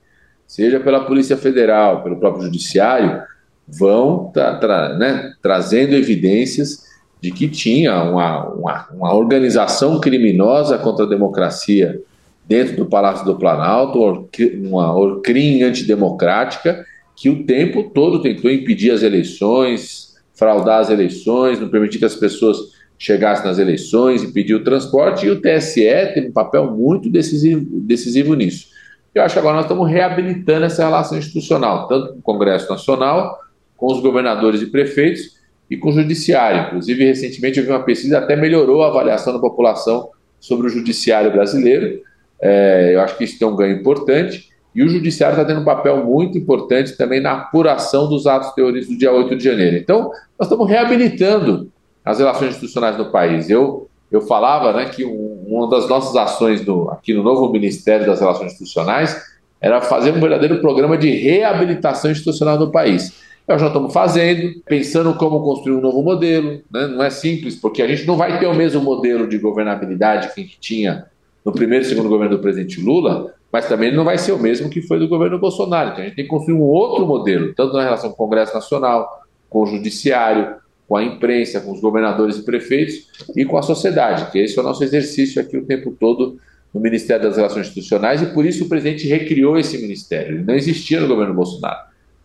seja 0.47 0.81
pela 0.81 1.05
Polícia 1.05 1.37
Federal, 1.37 2.03
pelo 2.03 2.17
próprio 2.17 2.45
Judiciário, 2.45 3.23
vão 3.67 4.31
tra 4.33 4.57
tra 4.57 4.97
né, 4.97 5.33
trazendo 5.41 5.95
evidências 5.95 6.85
de 7.21 7.31
que 7.31 7.49
tinha 7.49 8.03
uma, 8.03 8.49
uma, 8.49 8.89
uma, 8.93 9.15
organização 9.15 10.01
criminosa 10.01 10.77
contra 10.77 11.05
a 11.05 11.09
democracia 11.09 12.01
dentro 12.45 12.77
do 12.77 12.87
Palácio 12.87 13.25
do 13.25 13.37
Planalto, 13.37 14.29
uma 14.61 14.93
orcrim 14.93 15.63
antidemocrática, 15.63 16.85
que 17.15 17.31
o 17.31 17.45
tempo 17.45 17.85
todo 17.95 18.21
tentou 18.21 18.51
impedir 18.51 18.91
as 18.91 19.03
eleições, 19.03 20.17
fraudar 20.35 20.81
as 20.81 20.91
eleições, 20.91 21.61
não 21.61 21.69
permitir 21.69 21.99
que 21.99 22.05
as 22.05 22.17
pessoas 22.17 22.59
chegassem 22.99 23.45
nas 23.45 23.59
eleições, 23.59 24.23
impedir 24.23 24.55
o 24.55 24.65
transporte, 24.65 25.27
e 25.27 25.31
o 25.31 25.41
TSE 25.41 26.13
tem 26.15 26.29
um 26.29 26.33
papel 26.33 26.71
muito 26.71 27.09
decisivo, 27.09 27.65
decisivo 27.81 28.35
nisso. 28.35 28.72
Eu 29.15 29.23
acho 29.23 29.35
que 29.35 29.39
agora 29.39 29.57
nós 29.57 29.65
estamos 29.65 29.91
reabilitando 29.91 30.65
essa 30.65 30.85
relação 30.85 31.19
institucional, 31.19 31.87
tanto 31.87 32.15
com 32.15 32.19
o 32.19 32.23
Congresso 32.23 32.71
Nacional, 32.71 33.39
com 33.77 33.93
os 33.93 34.01
governadores 34.01 34.63
e 34.63 34.67
prefeitos 34.67 35.39
e 35.71 35.77
com 35.77 35.91
o 35.91 35.93
Judiciário. 35.93 36.69
Inclusive, 36.69 37.05
recentemente 37.05 37.59
eu 37.59 37.65
vi 37.65 37.71
uma 37.71 37.83
pesquisa 37.83 38.19
que 38.19 38.25
até 38.25 38.37
melhorou 38.37 38.83
a 38.83 38.89
avaliação 38.89 39.33
da 39.33 39.39
população 39.39 40.09
sobre 40.41 40.67
o 40.67 40.71
Judiciário 40.71 41.31
brasileiro. 41.31 42.01
É, 42.41 42.93
eu 42.95 43.01
acho 43.01 43.17
que 43.19 43.25
isso 43.25 43.39
tem 43.39 43.47
um 43.47 43.55
ganho 43.55 43.77
importante. 43.77 44.51
E 44.75 44.83
o 44.83 44.89
Judiciário 44.89 45.35
está 45.35 45.45
tendo 45.45 45.61
um 45.61 45.65
papel 45.65 46.03
muito 46.05 46.39
importante 46.39 46.97
também 46.97 47.21
na 47.21 47.33
apuração 47.33 48.09
dos 48.09 48.27
atos 48.27 48.53
terroristas 48.53 48.95
do 48.95 48.99
dia 48.99 49.13
8 49.13 49.37
de 49.37 49.45
janeiro. 49.45 49.77
Então, 49.77 50.11
nós 50.39 50.49
estamos 50.49 50.67
reabilitando 50.67 51.71
as 52.03 52.19
relações 52.19 52.53
institucionais 52.53 52.97
no 52.97 53.13
país. 53.13 53.51
Eu 53.51 53.91
eu 54.13 54.21
falava 54.21 54.75
né, 54.75 54.91
que 54.91 55.07
um, 55.07 55.32
uma 55.59 55.69
das 55.69 55.89
nossas 55.89 56.17
ações 56.17 56.61
do, 56.63 56.89
aqui 56.91 57.13
no 57.13 57.23
novo 57.23 57.51
Ministério 57.51 58.07
das 58.07 58.21
Relações 58.21 58.53
Institucionais 58.53 59.21
era 59.61 59.81
fazer 59.81 60.13
um 60.13 60.21
verdadeiro 60.21 60.61
programa 60.61 60.97
de 60.97 61.11
reabilitação 61.11 62.11
institucional 62.11 62.59
do 62.59 62.71
país. 62.71 63.13
Nós 63.47 63.61
já 63.61 63.69
estamos 63.69 63.93
fazendo, 63.93 64.61
pensando 64.67 65.15
como 65.15 65.43
construir 65.43 65.77
um 65.77 65.81
novo 65.81 66.03
modelo. 66.03 66.61
Né? 66.71 66.87
Não 66.89 67.03
é 67.03 67.11
simples, 67.11 67.57
porque 67.57 67.83
a 67.83 67.87
gente 67.87 68.07
não 68.07 68.17
vai 68.17 68.39
ter 68.39 68.47
o 68.47 68.55
mesmo 68.55 68.81
modelo 68.81 69.29
de 69.29 69.39
governabilidade 69.39 70.33
que 70.33 70.41
a 70.41 70.43
gente 70.43 70.59
tinha 70.61 71.07
no 71.45 71.53
primeiro 71.53 71.85
e 71.85 71.89
segundo 71.89 72.09
governo 72.09 72.37
do 72.37 72.43
presidente 72.43 72.81
Lula, 72.81 73.35
mas 73.53 73.69
também 73.69 73.95
não 73.95 74.05
vai 74.05 74.17
ser 74.17 74.33
o 74.33 74.39
mesmo 74.39 74.71
que 74.71 74.81
foi 74.81 74.99
do 74.99 75.09
governo 75.09 75.39
Bolsonaro. 75.39 75.91
Então 75.91 76.03
a 76.03 76.07
gente 76.07 76.17
tem 76.17 76.25
que 76.25 76.31
construir 76.31 76.55
um 76.55 76.63
outro 76.63 77.07
modelo, 77.07 77.53
tanto 77.55 77.75
na 77.75 77.83
relação 77.83 78.11
com 78.11 78.15
o 78.15 78.27
Congresso 78.27 78.55
Nacional, 78.55 79.23
com 79.51 79.63
o 79.63 79.67
Judiciário, 79.67 80.57
com 80.93 80.99
a 80.99 81.03
imprensa, 81.03 81.59
com 81.59 81.73
os 81.73 81.81
governadores 81.81 82.37
e 82.37 82.43
prefeitos 82.43 83.07
e 83.35 83.47
com 83.47 83.57
a 83.57 83.63
sociedade, 83.63 84.31
que 84.31 84.39
esse 84.39 84.59
é 84.59 84.61
o 84.61 84.63
nosso 84.63 84.85
exercício 84.85 85.41
aqui 85.41 85.57
o 85.57 85.65
tempo 85.65 85.97
todo 85.99 86.37
no 86.71 86.83
Ministério 86.83 87.23
das 87.23 87.39
Relações 87.39 87.69
Institucionais 87.69 88.21
e 88.21 88.27
por 88.27 88.45
isso 88.45 88.65
o 88.65 88.69
presidente 88.69 89.09
recriou 89.09 89.59
esse 89.59 89.79
ministério. 89.79 90.37
Ele 90.37 90.45
não 90.45 90.53
existia 90.53 91.01
no 91.01 91.09
governo 91.09 91.33
Bolsonaro. 91.33 91.79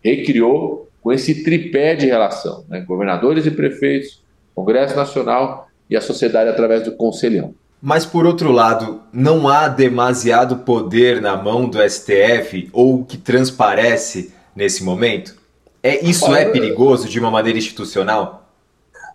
Recriou 0.03 0.89
com 1.01 1.13
esse 1.13 1.45
tripé 1.45 1.95
de 1.95 2.07
relação, 2.07 2.65
né? 2.67 2.81
governadores 2.81 3.45
e 3.45 3.51
prefeitos, 3.51 4.21
Congresso 4.53 4.97
Nacional 4.97 5.69
e 5.89 5.95
a 5.95 6.01
sociedade 6.01 6.49
através 6.49 6.83
do 6.83 6.91
Conselhão. 6.91 7.55
Mas, 7.81 8.05
por 8.05 8.25
outro 8.25 8.51
lado, 8.51 9.01
não 9.13 9.47
há 9.47 9.69
demasiado 9.69 10.57
poder 10.57 11.21
na 11.21 11.37
mão 11.37 11.69
do 11.69 11.79
STF 11.89 12.67
ou 12.73 13.05
que 13.05 13.15
transparece 13.15 14.33
nesse 14.53 14.83
momento? 14.83 15.37
É, 15.81 16.05
isso 16.05 16.35
é 16.35 16.43
perigoso 16.43 17.07
de 17.07 17.17
uma 17.17 17.31
maneira 17.31 17.57
institucional? 17.57 18.43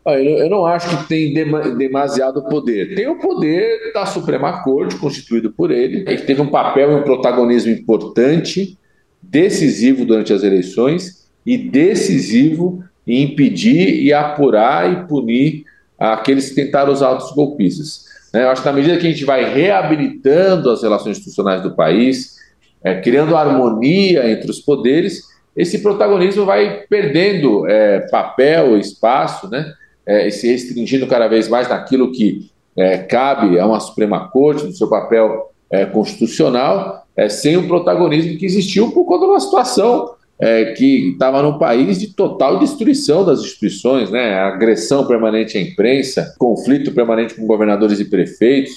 Eu 0.04 0.50
não 0.50 0.66
acho 0.66 0.96
que 0.98 1.08
tem 1.08 1.32
demasiado 1.32 2.42
poder. 2.42 2.94
Tem 2.96 3.06
o 3.06 3.18
poder 3.18 3.92
da 3.94 4.04
Suprema 4.04 4.62
Corte, 4.64 4.96
constituído 4.96 5.52
por 5.52 5.70
ele, 5.70 6.02
que 6.04 6.26
teve 6.26 6.40
um 6.40 6.48
papel 6.48 6.90
e 6.90 6.94
um 6.96 7.02
protagonismo 7.02 7.70
importante, 7.70 8.76
decisivo 9.22 10.04
durante 10.04 10.32
as 10.32 10.42
eleições 10.42 11.28
e 11.46 11.56
decisivo 11.56 12.82
em 13.06 13.22
impedir 13.22 14.02
e 14.02 14.12
apurar 14.12 14.92
e 14.92 15.06
punir 15.06 15.64
aqueles 15.98 16.48
que 16.48 16.56
tentaram 16.56 16.92
usar 16.92 17.16
os 17.16 17.30
golpistas. 17.32 18.04
Né, 18.32 18.42
eu 18.42 18.50
acho 18.50 18.62
que 18.62 18.68
na 18.68 18.74
medida 18.74 18.96
que 18.96 19.06
a 19.06 19.10
gente 19.10 19.24
vai 19.24 19.54
reabilitando 19.54 20.70
as 20.70 20.82
relações 20.82 21.18
institucionais 21.18 21.62
do 21.62 21.76
país, 21.76 22.38
é, 22.82 23.00
criando 23.00 23.36
harmonia 23.36 24.28
entre 24.30 24.50
os 24.50 24.58
poderes, 24.58 25.22
esse 25.56 25.80
protagonismo 25.80 26.44
vai 26.44 26.84
perdendo 26.88 27.68
é, 27.68 28.00
papel, 28.10 28.76
espaço, 28.78 29.48
né? 29.48 29.72
É, 30.06 30.28
e 30.28 30.32
se 30.32 30.48
restringindo 30.48 31.06
cada 31.06 31.28
vez 31.28 31.48
mais 31.48 31.68
naquilo 31.68 32.12
que 32.12 32.50
é, 32.76 32.98
cabe 32.98 33.58
a 33.58 33.66
uma 33.66 33.80
Suprema 33.80 34.28
Corte, 34.28 34.64
no 34.64 34.72
seu 34.72 34.88
papel 34.88 35.52
é, 35.70 35.86
constitucional, 35.86 37.06
é, 37.16 37.28
sem 37.28 37.56
o 37.56 37.66
protagonismo 37.66 38.38
que 38.38 38.46
existiu 38.46 38.90
por 38.90 39.04
conta 39.04 39.26
de 39.26 39.32
uma 39.32 39.40
situação 39.40 40.14
é, 40.38 40.72
que 40.72 41.10
estava 41.10 41.42
num 41.42 41.58
país 41.58 42.00
de 42.00 42.08
total 42.08 42.58
destruição 42.58 43.24
das 43.24 43.40
instituições, 43.40 44.10
né? 44.10 44.34
agressão 44.34 45.06
permanente 45.06 45.56
à 45.56 45.60
imprensa, 45.60 46.34
conflito 46.38 46.92
permanente 46.92 47.34
com 47.34 47.46
governadores 47.46 48.00
e 48.00 48.04
prefeitos, 48.04 48.72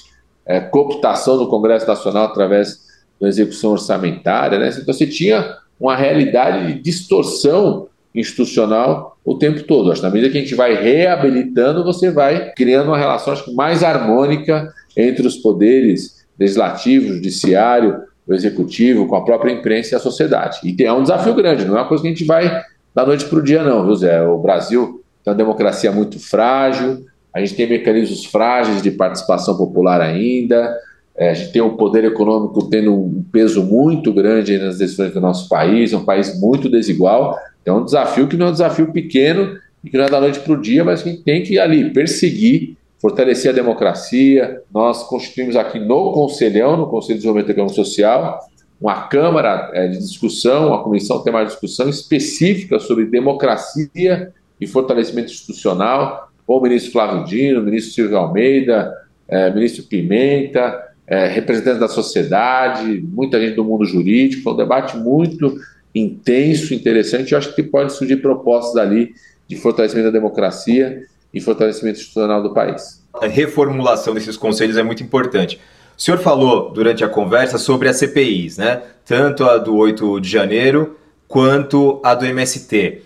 é, 0.46 0.60
cooptação 0.60 1.38
do 1.38 1.48
Congresso 1.48 1.88
Nacional 1.88 2.26
através 2.26 2.86
da 3.20 3.28
execução 3.28 3.72
orçamentária. 3.72 4.60
Né? 4.60 4.70
Então 4.70 4.94
você 4.94 5.08
tinha 5.08 5.58
uma 5.80 5.96
realidade 5.96 6.74
de 6.74 6.82
distorção 6.82 7.88
institucional 8.16 9.18
o 9.24 9.38
tempo 9.38 9.64
todo. 9.64 9.92
Acho 9.92 10.02
que 10.02 10.08
na 10.08 10.14
medida 10.14 10.32
que 10.32 10.38
a 10.38 10.42
gente 10.42 10.56
vai 10.56 10.74
reabilitando, 10.76 11.84
você 11.84 12.10
vai 12.10 12.52
criando 12.54 12.88
uma 12.88 12.98
relação 12.98 13.34
acho, 13.34 13.54
mais 13.54 13.84
harmônica 13.84 14.74
entre 14.96 15.28
os 15.28 15.36
poderes 15.36 16.26
legislativo, 16.40 17.14
judiciário, 17.14 18.04
o 18.28 18.34
executivo, 18.34 19.08
com 19.08 19.16
a 19.16 19.24
própria 19.24 19.52
imprensa 19.52 19.94
e 19.94 19.98
a 19.98 20.00
sociedade. 20.00 20.60
E 20.64 20.84
é 20.84 20.92
um 20.92 21.02
desafio 21.02 21.34
grande, 21.34 21.66
não 21.66 21.78
é 21.78 21.82
uma 21.82 21.88
coisa 21.88 22.02
que 22.02 22.08
a 22.08 22.12
gente 22.12 22.26
vai 22.26 22.64
da 22.94 23.06
noite 23.06 23.26
para 23.26 23.40
o 23.40 23.44
dia, 23.44 23.64
não, 23.64 23.86
viu, 23.86 23.96
Zé? 23.96 24.22
O 24.24 24.38
Brasil 24.38 25.04
tem 25.24 25.32
uma 25.32 25.38
democracia 25.38 25.92
muito 25.92 26.20
frágil, 26.20 27.06
a 27.34 27.40
gente 27.40 27.56
tem 27.56 27.68
mecanismos 27.68 28.26
frágeis 28.26 28.82
de 28.82 28.90
participação 28.92 29.58
popular 29.58 30.00
ainda, 30.02 30.74
é, 31.18 31.30
a 31.30 31.34
gente 31.34 31.52
tem 31.52 31.62
um 31.62 31.78
poder 31.78 32.04
econômico 32.04 32.70
tendo 32.70 32.94
um 32.94 33.24
peso 33.32 33.64
muito 33.64 34.14
grande 34.14 34.58
nas 34.58 34.78
decisões 34.78 35.14
do 35.14 35.22
nosso 35.22 35.48
país, 35.48 35.94
é 35.94 35.98
um 35.98 36.06
país 36.06 36.40
muito 36.40 36.70
desigual. 36.70 37.38
É 37.66 37.72
um 37.72 37.84
desafio 37.84 38.28
que 38.28 38.38
não 38.38 38.48
é 38.48 38.50
um 38.50 38.54
desafio 38.54 38.92
pequeno 38.92 39.58
e 39.84 39.90
que 39.90 39.98
não 39.98 40.06
é 40.06 40.10
da 40.10 40.22
noite 40.22 40.40
para 40.40 40.54
o 40.54 40.62
dia, 40.62 40.84
mas 40.84 41.02
que 41.02 41.10
a 41.10 41.12
gente 41.12 41.24
tem 41.24 41.44
que 41.44 41.58
ali 41.60 41.92
perseguir, 41.92 42.78
fortalecer 43.02 43.52
a 43.52 43.54
democracia. 43.54 44.62
Nós 44.74 45.04
constituímos 45.04 45.56
aqui 45.56 45.80
no 45.80 46.12
Conselhão, 46.12 46.78
no 46.78 46.88
Conselho 46.88 47.16
de 47.16 47.22
Desenvolvimento 47.22 47.52
Econômico 47.52 47.76
Social, 47.76 48.40
uma 48.80 49.08
Câmara 49.08 49.72
é, 49.74 49.88
de 49.88 49.98
discussão, 49.98 50.68
uma 50.68 50.84
comissão 50.84 51.24
tem 51.24 51.32
mais 51.32 51.50
discussão 51.50 51.90
específica 51.90 52.80
sobre 52.80 53.06
democracia 53.06 54.32
e 54.60 54.68
fortalecimento 54.68 55.32
institucional, 55.32 56.30
com 56.46 56.58
o 56.58 56.62
ministro 56.62 56.92
Flávio 56.92 57.24
Dino, 57.26 57.62
o 57.62 57.64
ministro 57.64 57.94
Silvio 57.94 58.18
Almeida, 58.18 58.94
é, 59.28 59.50
ministro 59.50 59.84
Pimenta, 59.84 60.84
é, 61.08 61.28
representantes 61.28 61.80
da 61.80 61.88
sociedade, 61.88 63.04
muita 63.08 63.40
gente 63.40 63.56
do 63.56 63.64
mundo 63.64 63.86
jurídico. 63.86 64.44
Foi 64.44 64.54
um 64.54 64.58
debate 64.58 64.98
muito 64.98 65.56
intenso, 65.96 66.74
interessante. 66.74 67.32
Eu 67.32 67.38
acho 67.38 67.56
que 67.56 67.64
pode 67.64 67.94
surgir 67.94 68.18
propostas 68.18 68.76
dali 68.76 69.16
de 69.48 69.56
fortalecimento 69.56 70.08
da 70.08 70.12
democracia 70.12 71.04
e 71.34 71.40
fortalecimento 71.40 72.00
institucional 72.00 72.44
do 72.44 72.54
país. 72.54 73.04
A 73.14 73.28
reformulação 73.28 74.14
desses 74.14 74.36
conselhos 74.36 74.78
é 74.78 74.84
muito 74.84 75.02
importante. 75.02 75.60
O 75.98 76.02
senhor 76.02 76.18
falou 76.18 76.72
durante 76.72 77.04
a 77.04 77.08
conversa 77.08 77.58
sobre 77.58 77.88
as 77.88 77.96
CPIs, 77.98 78.58
né? 78.58 78.82
Tanto 79.06 79.46
a 79.46 79.58
do 79.58 79.76
8 79.78 80.20
de 80.20 80.30
janeiro 80.30 80.98
quanto 81.28 82.02
a 82.04 82.14
do 82.14 82.26
MST. 82.26 83.02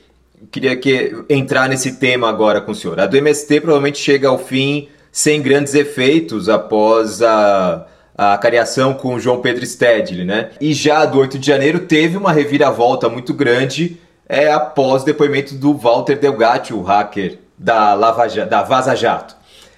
Queria 0.52 0.76
que 0.76 1.16
entrar 1.30 1.70
nesse 1.70 1.98
tema 1.98 2.28
agora 2.28 2.62
com 2.62 2.72
o 2.72 2.76
senhor. 2.76 3.00
A 3.00 3.06
do 3.06 3.16
MST 3.16 3.62
provavelmente 3.62 4.00
chega 4.00 4.28
ao 4.28 4.40
fim 4.40 4.88
sem 5.12 5.42
grandes 5.42 5.76
efeitos 5.76 6.50
após 6.50 7.22
a, 7.22 7.86
a 8.20 8.38
cariação 8.38 8.94
com 8.94 9.14
o 9.14 9.20
João 9.20 9.40
Pedro 9.40 9.66
Stedley, 9.66 10.26
né? 10.26 10.50
E 10.60 10.74
já 10.74 11.06
do 11.06 11.20
8 11.20 11.40
de 11.40 11.48
janeiro 11.48 11.80
teve 11.80 12.18
uma 12.18 12.34
reviravolta 12.34 13.08
muito 13.08 13.34
grande 13.34 13.96
é, 14.28 14.52
após 14.52 15.04
o 15.04 15.06
depoimento 15.06 15.56
do 15.56 15.74
Walter 15.74 16.20
Delgatti, 16.20 16.74
o 16.74 16.82
hacker 16.82 17.38
da, 17.58 17.94
Lava, 17.94 18.28
da 18.46 18.62
Vaza 18.62 18.94
Jato. 18.94 19.38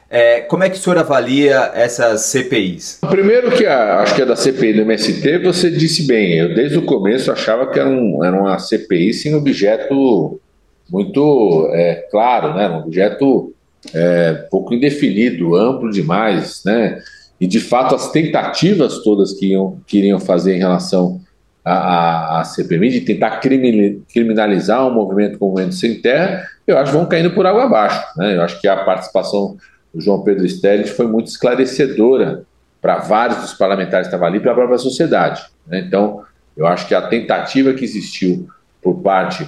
É, 0.10 0.42
como 0.42 0.64
é 0.64 0.72
que 0.72 0.76
o 0.76 0.80
senhor 0.80 0.98
avalia 0.98 1.72
essas 1.76 2.22
CPIs? 2.22 2.98
Primeiro 3.08 3.52
que 3.52 3.64
a, 3.64 4.00
acho 4.00 4.16
que 4.16 4.24
a 4.24 4.26
da 4.26 4.36
CPI 4.36 4.74
do 4.74 4.82
MST, 4.82 5.38
você 5.38 5.70
disse 5.70 6.08
bem, 6.08 6.34
eu 6.40 6.56
desde 6.56 6.80
o 6.80 6.82
começo 6.82 7.32
achava 7.32 7.68
que 7.68 7.80
era, 7.80 7.88
um, 7.88 8.26
era 8.26 8.36
uma 8.36 8.58
CPI 8.58 9.14
sem 9.14 9.36
objeto 9.36 10.42
muito 10.90 11.70
é, 11.74 12.08
claro, 12.10 12.56
né? 12.56 12.68
um 12.68 12.80
objeto 12.80 13.54
é, 13.94 14.34
pouco 14.50 14.74
indefinido, 14.74 15.56
amplo 15.56 15.92
demais, 15.92 16.64
né? 16.66 17.00
E 17.42 17.48
de 17.48 17.60
fato 17.60 17.96
as 17.96 18.12
tentativas 18.12 19.00
todas 19.00 19.34
que 19.34 19.48
iam, 19.48 19.80
que 19.88 19.98
iriam 19.98 20.20
fazer 20.20 20.56
em 20.56 20.60
relação 20.60 21.20
à, 21.66 22.44
CPMI, 22.46 22.92
de 22.92 23.02
tentar 23.02 23.40
criminalizar 23.40 24.88
um 24.88 24.94
movimento 24.94 25.40
como 25.40 25.50
o 25.50 25.54
Movimento 25.56 25.74
Sem 25.74 26.00
Terra, 26.00 26.46
eu 26.68 26.78
acho 26.78 26.92
que 26.92 26.98
vão 26.98 27.08
caindo 27.08 27.32
por 27.32 27.48
água 27.48 27.64
abaixo. 27.64 28.00
Né? 28.16 28.36
Eu 28.36 28.44
acho 28.44 28.62
que 28.62 28.68
a 28.68 28.84
participação 28.84 29.58
do 29.92 30.00
João 30.00 30.22
Pedro 30.22 30.48
Stellic 30.48 30.92
foi 30.92 31.08
muito 31.08 31.30
esclarecedora 31.30 32.44
para 32.80 33.00
vários 33.00 33.40
dos 33.40 33.54
parlamentares 33.56 34.08
que 34.08 34.14
estavam 34.14 34.28
ali 34.28 34.40
para 34.40 34.52
a 34.52 34.56
própria 34.56 34.78
sociedade. 34.78 35.42
Né? 35.66 35.80
Então, 35.80 36.22
eu 36.56 36.68
acho 36.68 36.88
que 36.88 36.94
a 36.94 37.02
tentativa 37.02 37.74
que 37.74 37.84
existiu 37.84 38.48
por 38.84 39.02
parte 39.02 39.48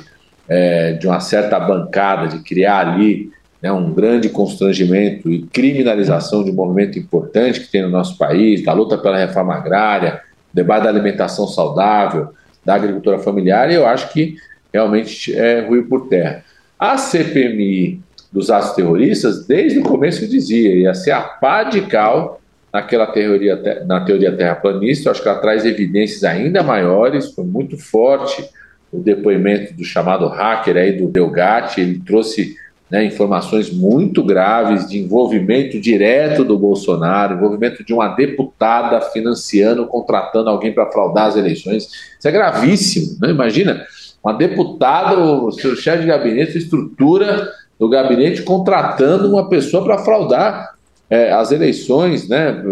é, 0.49 0.93
de 0.93 1.05
uma 1.05 1.19
certa 1.19 1.59
bancada 1.59 2.27
de 2.27 2.39
criar 2.39 2.87
ali 2.87 3.31
né, 3.63 3.71
um 3.71 3.93
grande 3.93 4.27
constrangimento 4.27 5.31
e 5.31 5.43
criminalização 5.43 6.43
de 6.43 6.51
um 6.51 6.53
movimento 6.53 6.99
importante 6.99 7.61
que 7.61 7.71
tem 7.71 7.81
no 7.81 7.89
nosso 7.89 8.17
país, 8.17 8.61
da 8.61 8.73
luta 8.73 8.97
pela 8.97 9.17
reforma 9.17 9.55
agrária, 9.55 10.21
debate 10.53 10.83
da 10.83 10.89
alimentação 10.89 11.47
saudável, 11.47 12.27
da 12.65 12.75
agricultura 12.75 13.19
familiar, 13.19 13.71
e 13.71 13.75
eu 13.75 13.87
acho 13.87 14.11
que 14.11 14.35
realmente 14.73 15.33
é 15.33 15.61
ruim 15.61 15.83
por 15.83 16.09
terra. 16.09 16.43
A 16.77 16.97
CPMI 16.97 18.01
dos 18.29 18.51
atos 18.51 18.71
terroristas, 18.71 19.47
desde 19.47 19.79
o 19.79 19.83
começo 19.83 20.27
dizia, 20.27 20.75
ia 20.75 20.93
ser 20.93 21.11
a 21.11 21.21
pá 21.21 21.63
de 21.63 21.81
cal 21.83 22.41
naquela 22.73 23.07
teoria, 23.07 23.83
na 23.85 24.01
teoria 24.01 24.35
terraplanista, 24.35 25.07
eu 25.07 25.11
acho 25.11 25.21
que 25.21 25.29
ela 25.29 25.39
traz 25.39 25.63
evidências 25.63 26.25
ainda 26.25 26.61
maiores, 26.63 27.31
foi 27.31 27.45
muito 27.45 27.77
forte 27.77 28.43
o 28.91 28.99
depoimento 28.99 29.73
do 29.73 29.85
chamado 29.85 30.27
hacker 30.27 30.75
aí 30.75 30.91
do 30.91 31.07
Delgatti, 31.07 31.79
ele 31.79 32.01
trouxe 32.05 32.55
né, 32.93 33.03
informações 33.03 33.71
muito 33.71 34.23
graves 34.23 34.87
de 34.87 34.99
envolvimento 34.99 35.81
direto 35.81 36.45
do 36.45 36.59
Bolsonaro, 36.59 37.33
envolvimento 37.33 37.83
de 37.83 37.91
uma 37.91 38.09
deputada 38.09 39.01
financiando, 39.01 39.87
contratando 39.87 40.47
alguém 40.47 40.71
para 40.71 40.91
fraudar 40.91 41.25
as 41.25 41.35
eleições. 41.35 41.85
Isso 42.19 42.27
é 42.27 42.31
gravíssimo, 42.31 43.17
né? 43.19 43.31
imagina, 43.31 43.83
uma 44.23 44.33
deputada, 44.33 45.17
o 45.19 45.51
seu 45.51 45.75
chefe 45.75 46.01
de 46.01 46.07
gabinete, 46.07 46.55
estrutura 46.55 47.51
do 47.79 47.89
gabinete 47.89 48.43
contratando 48.43 49.27
uma 49.27 49.49
pessoa 49.49 49.83
para 49.83 49.97
fraudar 49.97 50.75
é, 51.09 51.31
as 51.31 51.51
eleições, 51.51 52.29
né? 52.29 52.63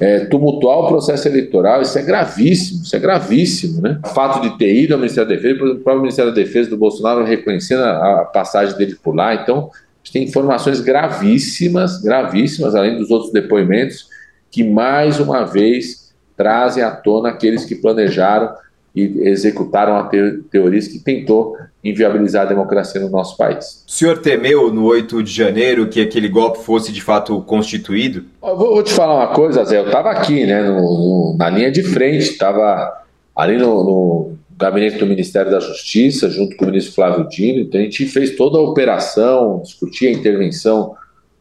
É, 0.00 0.20
tumultuar 0.26 0.78
o 0.78 0.88
processo 0.88 1.26
eleitoral, 1.28 1.82
isso 1.82 1.98
é 1.98 2.02
gravíssimo, 2.02 2.82
isso 2.82 2.94
é 2.94 2.98
gravíssimo, 2.98 3.80
né? 3.80 4.00
O 4.04 4.08
fato 4.08 4.40
de 4.40 4.56
ter 4.56 4.74
ido 4.74 4.94
ao 4.94 5.00
Ministério 5.00 5.28
da 5.28 5.34
Defesa, 5.34 5.64
o 5.64 5.78
próprio 5.78 6.02
Ministério 6.02 6.30
da 6.30 6.36
Defesa 6.36 6.70
do 6.70 6.76
Bolsonaro 6.76 7.24
reconhecendo 7.24 7.82
a, 7.82 8.22
a 8.22 8.24
passagem 8.24 8.76
dele 8.76 8.96
por 9.02 9.14
lá, 9.14 9.34
então 9.34 9.70
a 9.72 9.98
gente 10.02 10.12
tem 10.12 10.24
informações 10.24 10.80
gravíssimas, 10.80 12.00
gravíssimas, 12.00 12.74
além 12.74 12.96
dos 12.96 13.10
outros 13.10 13.32
depoimentos, 13.32 14.08
que 14.50 14.62
mais 14.62 15.18
uma 15.18 15.44
vez 15.44 16.14
trazem 16.36 16.82
à 16.82 16.90
tona 16.90 17.30
aqueles 17.30 17.64
que 17.64 17.74
planejaram 17.74 18.54
e 18.94 19.28
executaram 19.28 19.96
a 19.96 20.04
teoria 20.04 20.80
que 20.80 20.98
tentou 21.00 21.56
inviabilizar 21.82 22.42
a 22.42 22.48
democracia 22.48 23.00
no 23.00 23.08
nosso 23.08 23.36
país. 23.36 23.84
O 23.86 23.90
senhor 23.90 24.18
temeu 24.18 24.72
no 24.72 24.84
8 24.84 25.22
de 25.22 25.32
janeiro 25.32 25.88
que 25.88 26.00
aquele 26.00 26.28
golpe 26.28 26.58
fosse 26.58 26.92
de 26.92 27.00
fato 27.00 27.40
constituído? 27.42 28.24
Eu 28.42 28.56
vou, 28.56 28.82
te 28.82 28.92
falar 28.92 29.14
uma 29.14 29.34
coisa, 29.34 29.64
Zé. 29.64 29.78
Eu 29.78 29.86
estava 29.86 30.10
aqui, 30.10 30.44
né, 30.44 30.62
no, 30.62 30.80
no, 30.80 31.36
na 31.38 31.48
linha 31.48 31.70
de 31.70 31.82
frente, 31.82 32.30
estava 32.30 33.02
ali 33.34 33.56
no, 33.56 33.84
no, 33.84 34.38
gabinete 34.58 34.98
do 34.98 35.06
Ministério 35.06 35.52
da 35.52 35.60
Justiça, 35.60 36.28
junto 36.28 36.56
com 36.56 36.64
o 36.64 36.68
ministro 36.68 36.94
Flávio 36.94 37.28
Dino. 37.28 37.60
Então 37.60 37.80
a 37.80 37.84
gente 37.84 38.06
fez 38.06 38.34
toda 38.34 38.58
a 38.58 38.60
operação, 38.60 39.62
discutia 39.62 40.08
a 40.08 40.12
intervenção 40.12 40.96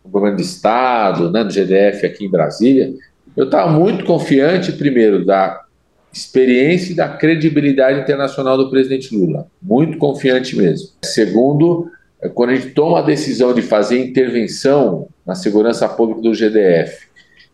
do 0.06 0.12
governo 0.12 0.38
do 0.38 0.44
Estado, 0.44 1.32
né, 1.32 1.44
do 1.44 1.52
GDF 1.52 2.06
aqui 2.06 2.26
em 2.26 2.30
Brasília. 2.30 2.94
Eu 3.36 3.46
estava 3.46 3.72
muito 3.72 4.06
confiante, 4.06 4.72
primeiro, 4.72 5.26
da 5.26 5.62
experiência 6.18 6.92
e 6.92 6.96
da 6.96 7.10
credibilidade 7.10 8.00
internacional 8.00 8.58
do 8.58 8.70
presidente 8.70 9.16
Lula. 9.16 9.48
Muito 9.62 9.98
confiante 9.98 10.56
mesmo. 10.56 10.90
Segundo, 11.04 11.90
é 12.22 12.28
quando 12.28 12.52
a 12.52 12.56
gente 12.56 12.72
toma 12.72 13.00
a 13.00 13.04
decisão 13.04 13.54
de 13.54 13.62
fazer 13.62 14.00
intervenção 14.00 15.08
na 15.26 15.36
segurança 15.36 15.88
pública 15.88 16.22
do 16.22 16.34
GDF 16.34 17.08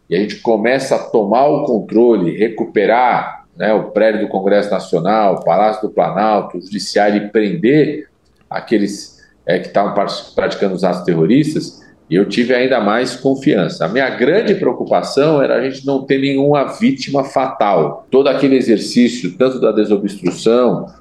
e 0.10 0.16
a 0.16 0.20
gente 0.20 0.38
começa 0.38 0.96
a 0.96 1.00
tomar 1.00 1.48
o 1.48 1.66
controle, 1.66 2.38
recuperar 2.38 3.46
né, 3.56 3.74
o 3.74 3.92
prédio 3.92 4.22
do 4.22 4.28
Congresso 4.28 4.72
Nacional, 4.72 5.36
o 5.36 5.44
Palácio 5.44 5.88
do 5.88 5.94
Planalto, 5.94 6.58
o 6.58 6.62
Judiciário 6.62 7.24
e 7.24 7.30
prender 7.30 8.10
aqueles 8.50 9.22
é, 9.46 9.60
que 9.60 9.68
estavam 9.68 9.94
praticando 10.36 10.76
os 10.76 10.84
atos 10.84 11.04
terroristas, 11.04 11.83
e 12.14 12.16
eu 12.16 12.30
tive 12.30 12.54
ainda 12.54 12.80
mais 12.80 13.16
confiança. 13.16 13.86
A 13.86 13.88
minha 13.88 14.08
grande 14.08 14.54
preocupação 14.54 15.42
era 15.42 15.56
a 15.56 15.68
gente 15.68 15.84
não 15.84 16.06
ter 16.06 16.20
nenhuma 16.20 16.66
vítima 16.66 17.24
fatal. 17.24 18.06
Todo 18.12 18.28
aquele 18.28 18.56
exercício, 18.56 19.36
tanto 19.36 19.60
da 19.60 19.72
desobstrução, 19.72 20.94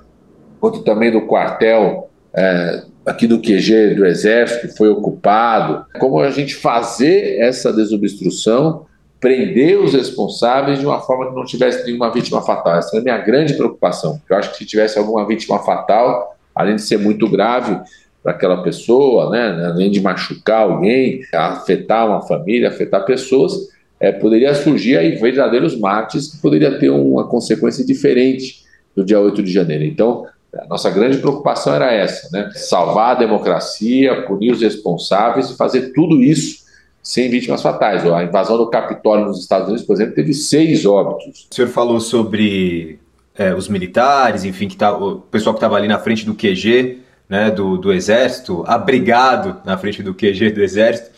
quanto 0.59 0.83
também 0.83 1.12
do 1.12 1.27
quartel 1.27 2.09
é, 2.33 2.85
aqui 3.05 3.27
do 3.27 3.40
QG 3.40 3.94
do 3.94 4.07
Exército, 4.07 4.75
foi 4.75 4.88
ocupado. 4.88 5.85
Como 6.01 6.18
a 6.18 6.31
gente 6.31 6.55
fazer 6.55 7.38
essa 7.40 7.70
desobstrução, 7.75 8.87
prender 9.20 9.79
os 9.79 9.92
responsáveis 9.92 10.79
de 10.79 10.87
uma 10.87 11.03
forma 11.03 11.29
que 11.29 11.35
não 11.35 11.44
tivesse 11.44 11.85
nenhuma 11.85 12.11
vítima 12.11 12.40
fatal. 12.40 12.77
Essa 12.77 12.96
é 12.96 13.01
a 13.01 13.03
minha 13.03 13.18
grande 13.18 13.53
preocupação. 13.53 14.18
Eu 14.31 14.37
acho 14.38 14.53
que 14.53 14.57
se 14.57 14.64
tivesse 14.64 14.98
alguma 14.98 15.27
vítima 15.27 15.59
fatal, 15.59 16.38
além 16.55 16.77
de 16.77 16.83
ser 16.83 16.96
muito 16.98 17.29
grave, 17.29 17.79
para 18.22 18.32
aquela 18.32 18.62
pessoa, 18.62 19.30
né, 19.30 19.66
além 19.66 19.90
de 19.90 20.00
machucar 20.00 20.62
alguém, 20.62 21.22
afetar 21.35 22.06
uma 22.06 22.22
família, 22.22 22.68
afetar 22.68 23.04
pessoas, 23.04 23.68
é, 23.98 24.12
poderia 24.12 24.54
surgir 24.54 24.96
aí 24.96 25.16
verdadeiros 25.16 25.78
mártires 25.78 26.28
que 26.28 26.38
poderia 26.40 26.78
ter 26.78 26.90
uma 26.90 27.26
consequência 27.26 27.85
diferente 27.85 28.62
do 28.96 29.04
dia 29.04 29.18
8 29.20 29.42
de 29.42 29.52
janeiro. 29.52 29.85
Então, 29.85 30.26
A 30.54 30.66
nossa 30.66 30.90
grande 30.90 31.16
preocupação 31.16 31.74
era 31.74 31.90
essa, 31.90 32.28
né? 32.30 32.50
Salvar 32.54 33.16
a 33.16 33.18
democracia, 33.18 34.22
punir 34.26 34.52
os 34.52 34.61
responsáveis 34.61 35.48
e 35.48 35.56
fazer 35.56 35.94
tudo 35.94 36.22
isso 36.22 36.64
sem 37.02 37.30
vítimas 37.30 37.62
fatais. 37.62 38.04
A 38.04 38.22
invasão 38.22 38.58
do 38.58 38.68
Capitólio 38.68 39.24
nos 39.24 39.40
Estados 39.40 39.68
Unidos, 39.68 39.87
por 39.87 39.94
exemplo, 39.94 40.14
teve 40.14 40.35
seis 40.35 40.85
óbitos. 40.85 41.48
O 41.50 41.54
senhor 41.54 41.68
falou 41.68 41.98
sobre 42.00 42.98
é, 43.35 43.54
os 43.54 43.66
militares, 43.66 44.44
enfim, 44.44 44.68
que 44.68 44.76
tá, 44.76 44.94
o 44.94 45.20
pessoal 45.20 45.54
que 45.54 45.58
estava 45.58 45.76
ali 45.76 45.88
na 45.88 45.98
frente 45.98 46.26
do 46.26 46.35
QG, 46.35 46.98
né, 47.33 47.51
do, 47.51 47.79
do 47.79 47.90
Exército, 47.90 48.62
abrigado 48.66 49.57
na 49.64 49.79
frente 49.79 50.03
do 50.03 50.12
QG 50.12 50.51
do 50.51 50.62
Exército. 50.62 51.12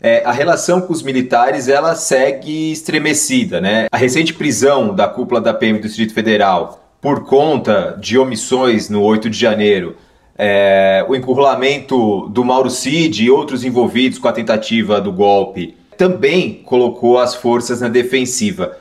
É, 0.00 0.24
a 0.24 0.32
relação 0.32 0.80
com 0.80 0.92
os 0.92 1.00
militares 1.00 1.68
ela 1.68 1.94
segue 1.94 2.72
estremecida, 2.72 3.60
né? 3.60 3.86
A 3.92 3.96
recente 3.96 4.34
prisão 4.34 4.92
da 4.92 5.06
cúpula 5.06 5.40
da 5.40 5.54
PM 5.54 5.78
do 5.78 5.86
Distrito 5.86 6.12
Federal 6.12 6.90
por 7.00 7.24
conta 7.24 7.96
de 8.00 8.18
omissões 8.18 8.90
no 8.90 9.00
8 9.00 9.30
de 9.30 9.38
janeiro, 9.38 9.94
é, 10.36 11.06
o 11.08 11.14
encurralamento 11.14 12.28
do 12.30 12.44
Mauro 12.44 12.68
Cid 12.68 13.22
e 13.22 13.30
outros 13.30 13.64
envolvidos 13.64 14.18
com 14.18 14.26
a 14.26 14.32
tentativa 14.32 15.00
do 15.00 15.12
golpe 15.12 15.76
também 15.96 16.64
colocou 16.64 17.16
as 17.16 17.36
forças 17.36 17.80
na 17.80 17.88
defensiva. 17.88 18.76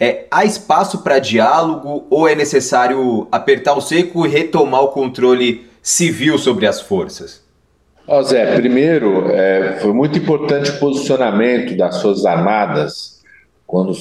É, 0.00 0.26
há 0.28 0.44
espaço 0.44 1.04
para 1.04 1.20
diálogo 1.20 2.04
ou 2.10 2.26
é 2.26 2.34
necessário 2.34 3.28
apertar 3.30 3.74
o 3.74 3.80
seco 3.80 4.26
e 4.26 4.28
retomar 4.28 4.82
o 4.82 4.88
controle 4.88 5.70
civil 5.82 6.38
sobre 6.38 6.66
as 6.66 6.80
forças? 6.80 7.42
Oh, 8.06 8.22
Zé, 8.22 8.56
primeiro, 8.56 9.30
é, 9.30 9.78
foi 9.80 9.92
muito 9.92 10.18
importante 10.18 10.70
o 10.70 10.78
posicionamento 10.78 11.76
das 11.76 12.00
Forças 12.00 12.24
Armadas 12.24 13.20
quando 13.66 13.92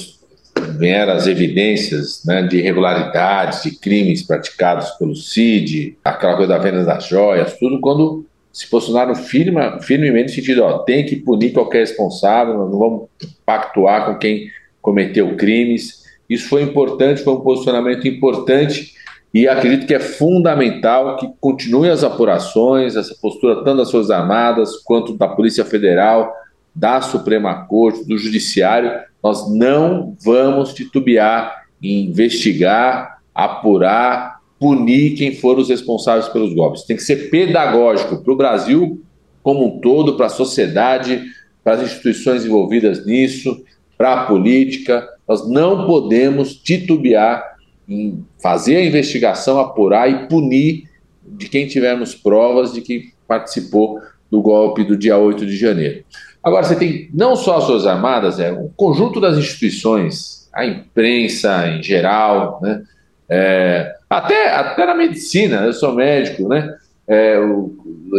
vieram 0.77 1.13
as 1.13 1.27
evidências 1.27 2.23
né, 2.25 2.43
de 2.43 2.57
irregularidades, 2.57 3.63
de 3.63 3.71
crimes 3.71 4.23
praticados 4.23 4.89
pelo 4.91 5.15
CID, 5.15 5.97
aquela 6.03 6.35
coisa 6.35 6.53
da 6.53 6.59
venda 6.59 6.83
das 6.83 7.07
joias, 7.07 7.57
tudo, 7.57 7.79
quando 7.79 8.25
se 8.51 8.69
posicionaram 8.69 9.15
firme, 9.15 9.61
firmemente 9.81 10.29
no 10.29 10.35
sentido, 10.35 10.63
ó, 10.63 10.79
tem 10.79 11.05
que 11.05 11.15
punir 11.15 11.53
qualquer 11.53 11.79
responsável, 11.79 12.57
não 12.57 12.77
vamos 12.77 13.07
pactuar 13.45 14.05
com 14.05 14.17
quem 14.17 14.47
cometeu 14.81 15.35
crimes. 15.37 16.03
Isso 16.29 16.49
foi 16.49 16.63
importante, 16.63 17.23
foi 17.23 17.33
um 17.33 17.41
posicionamento 17.41 18.07
importante 18.07 18.93
e 19.33 19.47
acredito 19.47 19.87
que 19.87 19.93
é 19.93 19.99
fundamental 19.99 21.15
que 21.15 21.29
continue 21.39 21.89
as 21.89 22.03
apurações, 22.03 22.95
essa 22.95 23.15
postura 23.21 23.63
tanto 23.63 23.77
das 23.77 23.91
Forças 23.91 24.11
Armadas 24.11 24.75
quanto 24.83 25.17
da 25.17 25.27
Polícia 25.27 25.63
Federal, 25.63 26.33
da 26.75 26.99
Suprema 27.01 27.65
Corte, 27.65 28.05
do 28.05 28.17
Judiciário. 28.17 28.91
Nós 29.23 29.49
não 29.49 30.15
vamos 30.21 30.73
titubear 30.73 31.65
em 31.81 32.05
investigar, 32.05 33.19
apurar, 33.33 34.41
punir 34.59 35.15
quem 35.15 35.33
for 35.33 35.57
os 35.57 35.69
responsáveis 35.69 36.27
pelos 36.27 36.53
golpes. 36.53 36.83
Tem 36.83 36.97
que 36.97 37.03
ser 37.03 37.29
pedagógico 37.29 38.21
para 38.21 38.33
o 38.33 38.37
Brasil 38.37 39.01
como 39.41 39.65
um 39.65 39.79
todo, 39.79 40.17
para 40.17 40.25
a 40.25 40.29
sociedade, 40.29 41.23
para 41.63 41.75
as 41.75 41.83
instituições 41.83 42.45
envolvidas 42.45 43.05
nisso, 43.05 43.63
para 43.97 44.13
a 44.13 44.25
política. 44.25 45.07
Nós 45.27 45.49
não 45.49 45.87
podemos 45.87 46.53
titubear 46.55 47.50
em 47.87 48.25
fazer 48.41 48.77
a 48.77 48.85
investigação, 48.85 49.59
apurar 49.59 50.09
e 50.09 50.27
punir 50.27 50.89
de 51.25 51.49
quem 51.49 51.67
tivermos 51.67 52.15
provas 52.15 52.73
de 52.73 52.81
que 52.81 53.13
participou 53.27 53.99
do 54.29 54.41
golpe 54.41 54.83
do 54.83 54.95
dia 54.97 55.17
8 55.17 55.45
de 55.45 55.57
janeiro. 55.57 56.03
Agora, 56.43 56.63
você 56.63 56.75
tem 56.75 57.09
não 57.13 57.35
só 57.35 57.57
as 57.57 57.65
Forças 57.65 57.85
Armadas, 57.85 58.39
é 58.39 58.51
um 58.51 58.69
conjunto 58.75 59.19
das 59.19 59.37
instituições, 59.37 60.49
a 60.53 60.65
imprensa 60.65 61.67
em 61.67 61.83
geral, 61.83 62.59
né? 62.61 62.81
É, 63.29 63.95
até, 64.09 64.49
até 64.49 64.85
na 64.85 64.93
medicina, 64.93 65.61
eu 65.65 65.73
sou 65.73 65.93
médico, 65.93 66.47
né? 66.49 66.75
É, 67.07 67.37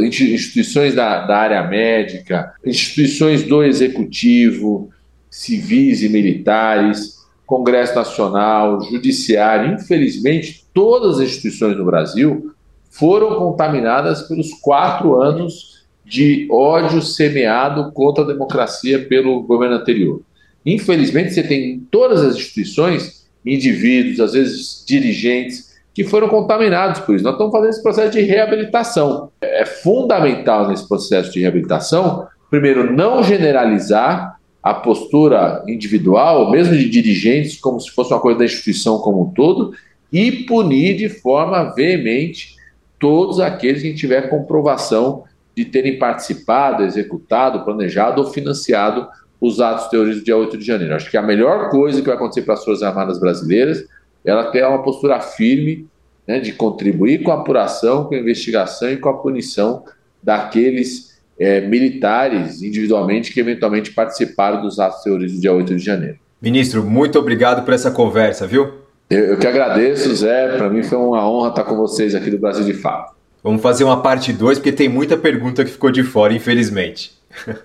instituições 0.04 0.94
da, 0.94 1.26
da 1.26 1.36
área 1.36 1.62
médica, 1.66 2.52
instituições 2.64 3.42
do 3.42 3.62
executivo, 3.62 4.90
civis 5.30 6.02
e 6.02 6.08
militares, 6.08 7.21
Congresso 7.52 7.94
Nacional, 7.94 8.80
Judiciário, 8.80 9.74
infelizmente, 9.74 10.64
todas 10.72 11.18
as 11.18 11.26
instituições 11.28 11.76
no 11.76 11.84
Brasil 11.84 12.50
foram 12.90 13.36
contaminadas 13.36 14.22
pelos 14.22 14.54
quatro 14.54 15.20
anos 15.20 15.84
de 16.02 16.48
ódio 16.50 17.02
semeado 17.02 17.92
contra 17.92 18.24
a 18.24 18.26
democracia 18.26 19.06
pelo 19.06 19.42
governo 19.42 19.76
anterior. 19.76 20.22
Infelizmente, 20.64 21.34
você 21.34 21.42
tem 21.42 21.74
em 21.74 21.80
todas 21.90 22.24
as 22.24 22.36
instituições 22.36 23.28
indivíduos, 23.44 24.20
às 24.20 24.32
vezes 24.32 24.82
dirigentes, 24.88 25.76
que 25.92 26.04
foram 26.04 26.30
contaminados 26.30 27.00
por 27.00 27.14
isso. 27.14 27.22
Nós 27.22 27.34
estamos 27.34 27.52
fazendo 27.52 27.70
esse 27.70 27.82
processo 27.82 28.12
de 28.12 28.22
reabilitação. 28.22 29.30
É 29.42 29.66
fundamental 29.66 30.68
nesse 30.68 30.88
processo 30.88 31.30
de 31.30 31.40
reabilitação, 31.40 32.26
primeiro, 32.48 32.90
não 32.90 33.22
generalizar 33.22 34.40
a 34.62 34.72
postura 34.72 35.64
individual, 35.66 36.50
mesmo 36.50 36.76
de 36.76 36.88
dirigentes, 36.88 37.58
como 37.58 37.80
se 37.80 37.90
fosse 37.90 38.12
uma 38.12 38.20
coisa 38.20 38.38
da 38.38 38.44
instituição 38.44 38.98
como 38.98 39.22
um 39.22 39.30
todo, 39.32 39.74
e 40.12 40.30
punir 40.44 40.96
de 40.96 41.08
forma 41.08 41.74
veemente 41.74 42.54
todos 42.98 43.40
aqueles 43.40 43.82
que 43.82 43.94
tiver 43.94 44.28
comprovação 44.28 45.24
de 45.56 45.64
terem 45.64 45.98
participado, 45.98 46.84
executado, 46.84 47.64
planejado 47.64 48.20
ou 48.22 48.30
financiado 48.30 49.08
os 49.40 49.60
atos 49.60 49.88
terroristas 49.88 50.22
do 50.22 50.24
dia 50.24 50.36
8 50.36 50.56
de 50.56 50.64
janeiro. 50.64 50.94
Acho 50.94 51.10
que 51.10 51.16
a 51.16 51.22
melhor 51.22 51.68
coisa 51.68 52.00
que 52.00 52.06
vai 52.06 52.14
acontecer 52.14 52.42
para 52.42 52.54
as 52.54 52.64
Forças 52.64 52.84
Armadas 52.84 53.18
brasileiras 53.18 53.84
é 54.24 54.30
ela 54.30 54.52
ter 54.52 54.64
uma 54.64 54.82
postura 54.82 55.20
firme 55.20 55.88
né, 56.26 56.38
de 56.38 56.52
contribuir 56.52 57.24
com 57.24 57.32
a 57.32 57.34
apuração, 57.34 58.04
com 58.04 58.14
a 58.14 58.18
investigação 58.18 58.90
e 58.90 58.96
com 58.96 59.08
a 59.08 59.18
punição 59.18 59.84
daqueles 60.22 61.11
é, 61.38 61.60
militares 61.60 62.62
individualmente 62.62 63.32
que 63.32 63.40
eventualmente 63.40 63.92
participaram 63.92 64.62
dos 64.62 64.78
atos 64.78 65.02
terroristas 65.02 65.38
do 65.38 65.40
dia 65.40 65.52
8 65.52 65.76
de 65.76 65.84
janeiro. 65.84 66.18
Ministro, 66.40 66.82
muito 66.82 67.18
obrigado 67.18 67.64
por 67.64 67.72
essa 67.72 67.90
conversa, 67.90 68.46
viu? 68.46 68.72
Eu, 69.08 69.24
eu 69.26 69.38
que 69.38 69.46
agradeço, 69.46 70.14
Zé. 70.14 70.56
Para 70.56 70.68
mim 70.68 70.82
foi 70.82 70.98
uma 70.98 71.28
honra 71.28 71.50
estar 71.50 71.64
com 71.64 71.76
vocês 71.76 72.14
aqui 72.14 72.30
do 72.30 72.38
Brasil 72.38 72.64
de 72.64 72.74
Fato. 72.74 73.14
Vamos 73.42 73.60
fazer 73.60 73.84
uma 73.84 74.00
parte 74.00 74.32
2, 74.32 74.58
porque 74.58 74.72
tem 74.72 74.88
muita 74.88 75.16
pergunta 75.16 75.64
que 75.64 75.70
ficou 75.70 75.90
de 75.90 76.02
fora, 76.02 76.32
infelizmente. 76.32 77.12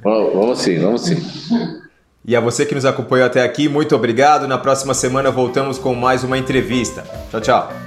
Vamos, 0.03 0.34
vamos 0.34 0.60
sim, 0.60 0.80
vamos 0.80 1.01
sim. 1.01 1.17
E 2.25 2.36
a 2.36 2.39
você 2.39 2.65
que 2.65 2.75
nos 2.75 2.86
acompanhou 2.86 3.25
até 3.25 3.43
aqui, 3.43 3.69
muito 3.69 3.95
obrigado. 3.95 4.47
Na 4.47 4.58
próxima 4.58 4.93
semana 4.93 5.32
voltamos 5.32 5.77
com 5.77 5.93
mais 5.93 6.23
uma 6.23 6.38
entrevista. 6.38 7.03
Tchau, 7.32 7.41
tchau. 7.41 7.87